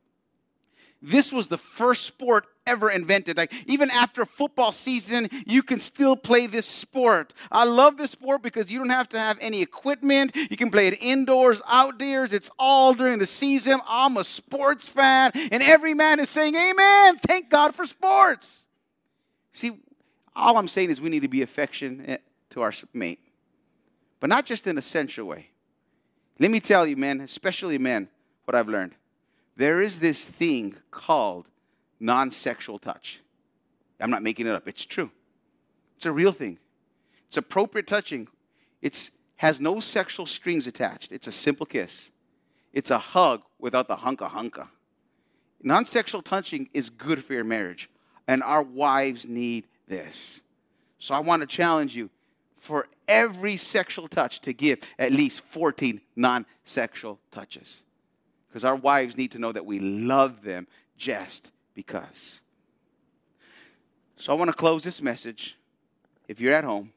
This 1.00 1.32
was 1.32 1.46
the 1.46 1.56
first 1.56 2.04
sport 2.04 2.46
ever 2.66 2.90
invented. 2.90 3.38
Like 3.38 3.54
even 3.66 3.90
after 3.90 4.26
football 4.26 4.70
season, 4.70 5.28
you 5.46 5.62
can 5.62 5.78
still 5.78 6.14
play 6.14 6.46
this 6.46 6.66
sport. 6.66 7.32
I 7.50 7.64
love 7.64 7.96
this 7.96 8.10
sport 8.10 8.42
because 8.42 8.70
you 8.70 8.78
don't 8.78 8.90
have 8.90 9.08
to 9.10 9.18
have 9.18 9.38
any 9.40 9.62
equipment. 9.62 10.36
You 10.36 10.58
can 10.58 10.70
play 10.70 10.88
it 10.88 10.98
indoors, 11.00 11.62
outdoors. 11.66 12.34
It's 12.34 12.50
all 12.58 12.92
during 12.92 13.18
the 13.18 13.24
season. 13.24 13.80
I'm 13.88 14.18
a 14.18 14.24
sports 14.24 14.86
fan, 14.86 15.30
and 15.34 15.62
every 15.62 15.94
man 15.94 16.20
is 16.20 16.28
saying, 16.28 16.54
Amen. 16.54 17.18
Thank 17.26 17.48
God 17.48 17.74
for 17.74 17.86
sports. 17.86 18.66
See, 19.52 19.72
all 20.34 20.56
I'm 20.56 20.68
saying 20.68 20.90
is 20.90 21.00
we 21.00 21.08
need 21.08 21.22
to 21.22 21.28
be 21.28 21.42
affectionate 21.42 22.22
to 22.50 22.62
our 22.62 22.72
mate, 22.92 23.20
but 24.20 24.28
not 24.30 24.46
just 24.46 24.66
in 24.66 24.78
a 24.78 24.82
sensual 24.82 25.26
way. 25.26 25.50
Let 26.38 26.50
me 26.50 26.60
tell 26.60 26.86
you, 26.86 26.96
men, 26.96 27.20
especially 27.20 27.78
men, 27.78 28.08
what 28.44 28.54
I've 28.54 28.68
learned. 28.68 28.94
There 29.56 29.82
is 29.82 29.98
this 29.98 30.24
thing 30.24 30.76
called 30.90 31.46
non 31.98 32.30
sexual 32.30 32.78
touch. 32.78 33.20
I'm 34.00 34.10
not 34.10 34.22
making 34.22 34.46
it 34.46 34.52
up, 34.52 34.66
it's 34.66 34.84
true. 34.84 35.10
It's 35.96 36.06
a 36.06 36.12
real 36.12 36.32
thing. 36.32 36.58
It's 37.28 37.36
appropriate 37.36 37.86
touching. 37.86 38.28
It 38.80 39.10
has 39.36 39.60
no 39.60 39.80
sexual 39.80 40.24
strings 40.24 40.66
attached. 40.66 41.12
It's 41.12 41.26
a 41.26 41.32
simple 41.32 41.66
kiss. 41.66 42.10
It's 42.72 42.90
a 42.90 42.98
hug 42.98 43.42
without 43.58 43.88
the 43.88 43.96
hunka 43.96 44.30
hunka. 44.30 44.68
Non 45.62 45.84
sexual 45.84 46.22
touching 46.22 46.70
is 46.72 46.88
good 46.88 47.22
for 47.22 47.34
your 47.34 47.44
marriage 47.44 47.90
and 48.26 48.42
our 48.42 48.62
wives 48.62 49.26
need 49.26 49.66
this. 49.88 50.42
So 50.98 51.14
I 51.14 51.20
want 51.20 51.40
to 51.40 51.46
challenge 51.46 51.96
you 51.96 52.10
for 52.58 52.86
every 53.08 53.56
sexual 53.56 54.06
touch 54.06 54.40
to 54.40 54.52
give 54.52 54.80
at 54.98 55.12
least 55.12 55.40
14 55.40 56.00
non 56.16 56.46
sexual 56.64 57.18
touches. 57.30 57.82
Because 58.48 58.64
our 58.64 58.76
wives 58.76 59.16
need 59.16 59.32
to 59.32 59.38
know 59.38 59.52
that 59.52 59.64
we 59.64 59.78
love 59.78 60.42
them 60.42 60.66
just 60.96 61.52
because. 61.74 62.40
So 64.16 64.32
I 64.32 64.36
want 64.36 64.50
to 64.50 64.56
close 64.56 64.84
this 64.84 65.00
message. 65.00 65.56
If 66.28 66.40
you're 66.40 66.52
at 66.52 66.64
home, 66.64 66.92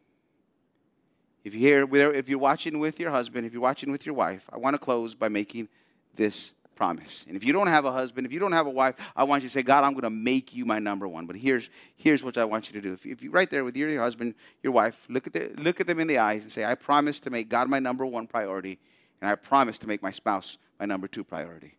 if 1.44 1.54
you're 1.54 1.88
here, 1.88 2.14
if 2.14 2.30
you're 2.30 2.40
watching 2.40 2.80
with 2.80 3.00
your 3.00 3.12
husband, 3.12 3.46
if 3.46 3.54
you're 3.54 3.62
watching 3.62 3.92
with 3.92 4.06
your 4.06 4.16
wife, 4.16 4.46
I 4.52 4.58
want 4.58 4.74
to 4.74 4.78
close 4.78 5.16
by 5.16 5.30
making 5.30 5.70
this 6.16 6.54
promise. 6.84 7.24
And 7.30 7.38
if 7.38 7.46
you 7.46 7.54
don't 7.54 7.68
have 7.68 7.86
a 7.86 7.94
husband, 7.94 8.28
if 8.28 8.34
you 8.34 8.40
don't 8.40 8.52
have 8.52 8.68
a 8.68 8.70
wife, 8.70 8.96
I 9.16 9.24
want 9.24 9.42
you 9.42 9.48
to 9.48 9.54
say, 9.54 9.64
God, 9.64 9.86
I'm 9.86 9.94
going 9.94 10.02
to 10.02 10.10
make 10.10 10.54
you 10.54 10.66
my 10.66 10.80
number 10.80 11.08
one. 11.08 11.26
But 11.26 11.38
here's, 11.38 11.70
here's 11.96 12.22
what 12.22 12.38
I 12.38 12.44
want 12.44 12.68
you 12.68 12.74
to 12.74 12.86
do. 12.86 12.92
If, 12.92 13.06
if 13.06 13.24
you 13.24 13.32
right 13.32 13.50
there 13.50 13.64
with 13.64 13.78
your, 13.78 14.02
husband, 14.02 14.36
your 14.62 14.74
wife, 14.74 15.06
look 15.08 15.26
at, 15.26 15.32
the, 15.32 15.52
look 15.56 15.80
at 15.80 15.88
them 15.88 16.02
in 16.02 16.08
the 16.08 16.18
eyes 16.18 16.44
and 16.44 16.52
say, 16.52 16.66
I 16.66 16.76
promise 16.76 17.22
to 17.22 17.30
make 17.30 17.48
God 17.48 17.70
my 17.70 17.80
number 17.80 18.06
one 18.06 18.28
priority, 18.28 18.80
and 19.22 19.32
I 19.32 19.36
promise 19.36 19.80
to 19.80 19.88
make 19.88 20.04
my 20.04 20.12
spouse 20.12 20.58
my 20.78 20.86
number 20.86 21.08
two 21.08 21.24
priority. 21.24 21.78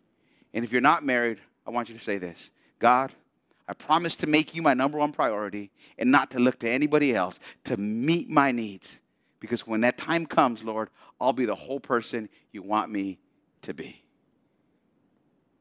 And 0.54 0.64
if 0.64 0.72
you're 0.72 0.80
not 0.80 1.04
married, 1.04 1.38
I 1.66 1.70
want 1.70 1.90
you 1.90 1.94
to 1.94 2.00
say 2.00 2.16
this 2.16 2.50
God, 2.78 3.12
I 3.68 3.74
promise 3.74 4.16
to 4.16 4.26
make 4.26 4.54
you 4.54 4.62
my 4.62 4.72
number 4.72 4.96
one 4.96 5.12
priority 5.12 5.70
and 5.98 6.10
not 6.10 6.30
to 6.30 6.38
look 6.38 6.60
to 6.60 6.70
anybody 6.70 7.14
else 7.14 7.40
to 7.64 7.76
meet 7.76 8.30
my 8.30 8.52
needs. 8.52 9.02
Because 9.38 9.66
when 9.66 9.82
that 9.82 9.98
time 9.98 10.24
comes, 10.24 10.64
Lord, 10.64 10.88
I'll 11.20 11.34
be 11.34 11.44
the 11.44 11.54
whole 11.54 11.78
person 11.78 12.30
you 12.52 12.62
want 12.62 12.90
me 12.90 13.18
to 13.60 13.74
be. 13.74 14.03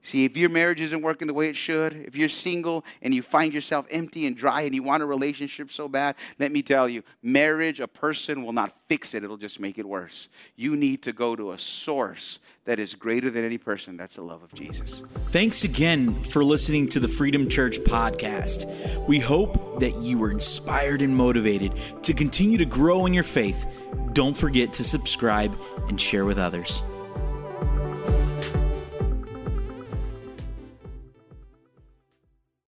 See, 0.04 0.26
if 0.26 0.36
your 0.36 0.50
marriage 0.50 0.82
isn't 0.82 1.02
working 1.02 1.28
the 1.28 1.34
way 1.34 1.48
it 1.48 1.56
should, 1.56 1.94
if 1.94 2.18
you're 2.18 2.28
single 2.28 2.84
and 3.02 3.14
you 3.14 3.22
find 3.22 3.54
yourself 3.54 3.86
empty 3.90 4.28
and 4.28 4.36
dry 4.36 4.64
and 4.64 4.76
you 4.76 4.84
want 4.84 5.02
a 5.02 5.06
relationship 5.06 5.72
so 5.72 5.88
bad, 5.88 6.16
let 6.40 6.52
me 6.52 6.62
tell 6.62 6.90
you, 6.90 7.04
marriage, 7.22 7.80
a 7.80 7.88
person 7.88 8.44
will 8.44 8.52
not 8.52 8.74
fix 8.90 9.14
it, 9.14 9.24
it'll 9.24 9.38
just 9.38 9.62
make 9.62 9.78
it 9.78 9.88
worse. 9.88 10.28
You 10.58 10.76
need 10.76 11.04
to 11.04 11.14
go 11.14 11.38
to 11.38 11.54
a 11.54 11.58
source 11.58 12.40
that 12.66 12.80
is 12.80 12.96
greater 12.96 13.32
than 13.32 13.46
any 13.46 13.58
person. 13.58 13.96
That's 13.96 14.18
the 14.18 14.24
love 14.24 14.44
of 14.44 14.54
Jesus. 14.54 15.04
Thanks 15.32 15.64
again 15.64 16.22
for 16.26 16.44
listening 16.44 16.90
to 16.90 17.00
the 17.00 17.08
Freedom 17.08 17.48
Church 17.48 17.80
podcast. 17.80 19.08
We 19.08 19.22
hope 19.22 19.80
that 19.80 19.96
you 19.96 20.18
were 20.18 20.32
inspired 20.32 21.02
and 21.02 21.16
motivated 21.16 21.80
to 22.04 22.14
continue 22.14 22.58
to 22.58 22.66
grow 22.66 23.06
in 23.06 23.14
your 23.14 23.24
faith. 23.24 23.66
Don't 24.12 24.36
forget 24.36 24.74
to 24.74 24.84
subscribe 24.84 25.58
and 25.88 26.00
share 26.00 26.26
with 26.26 26.38
others. 26.38 26.82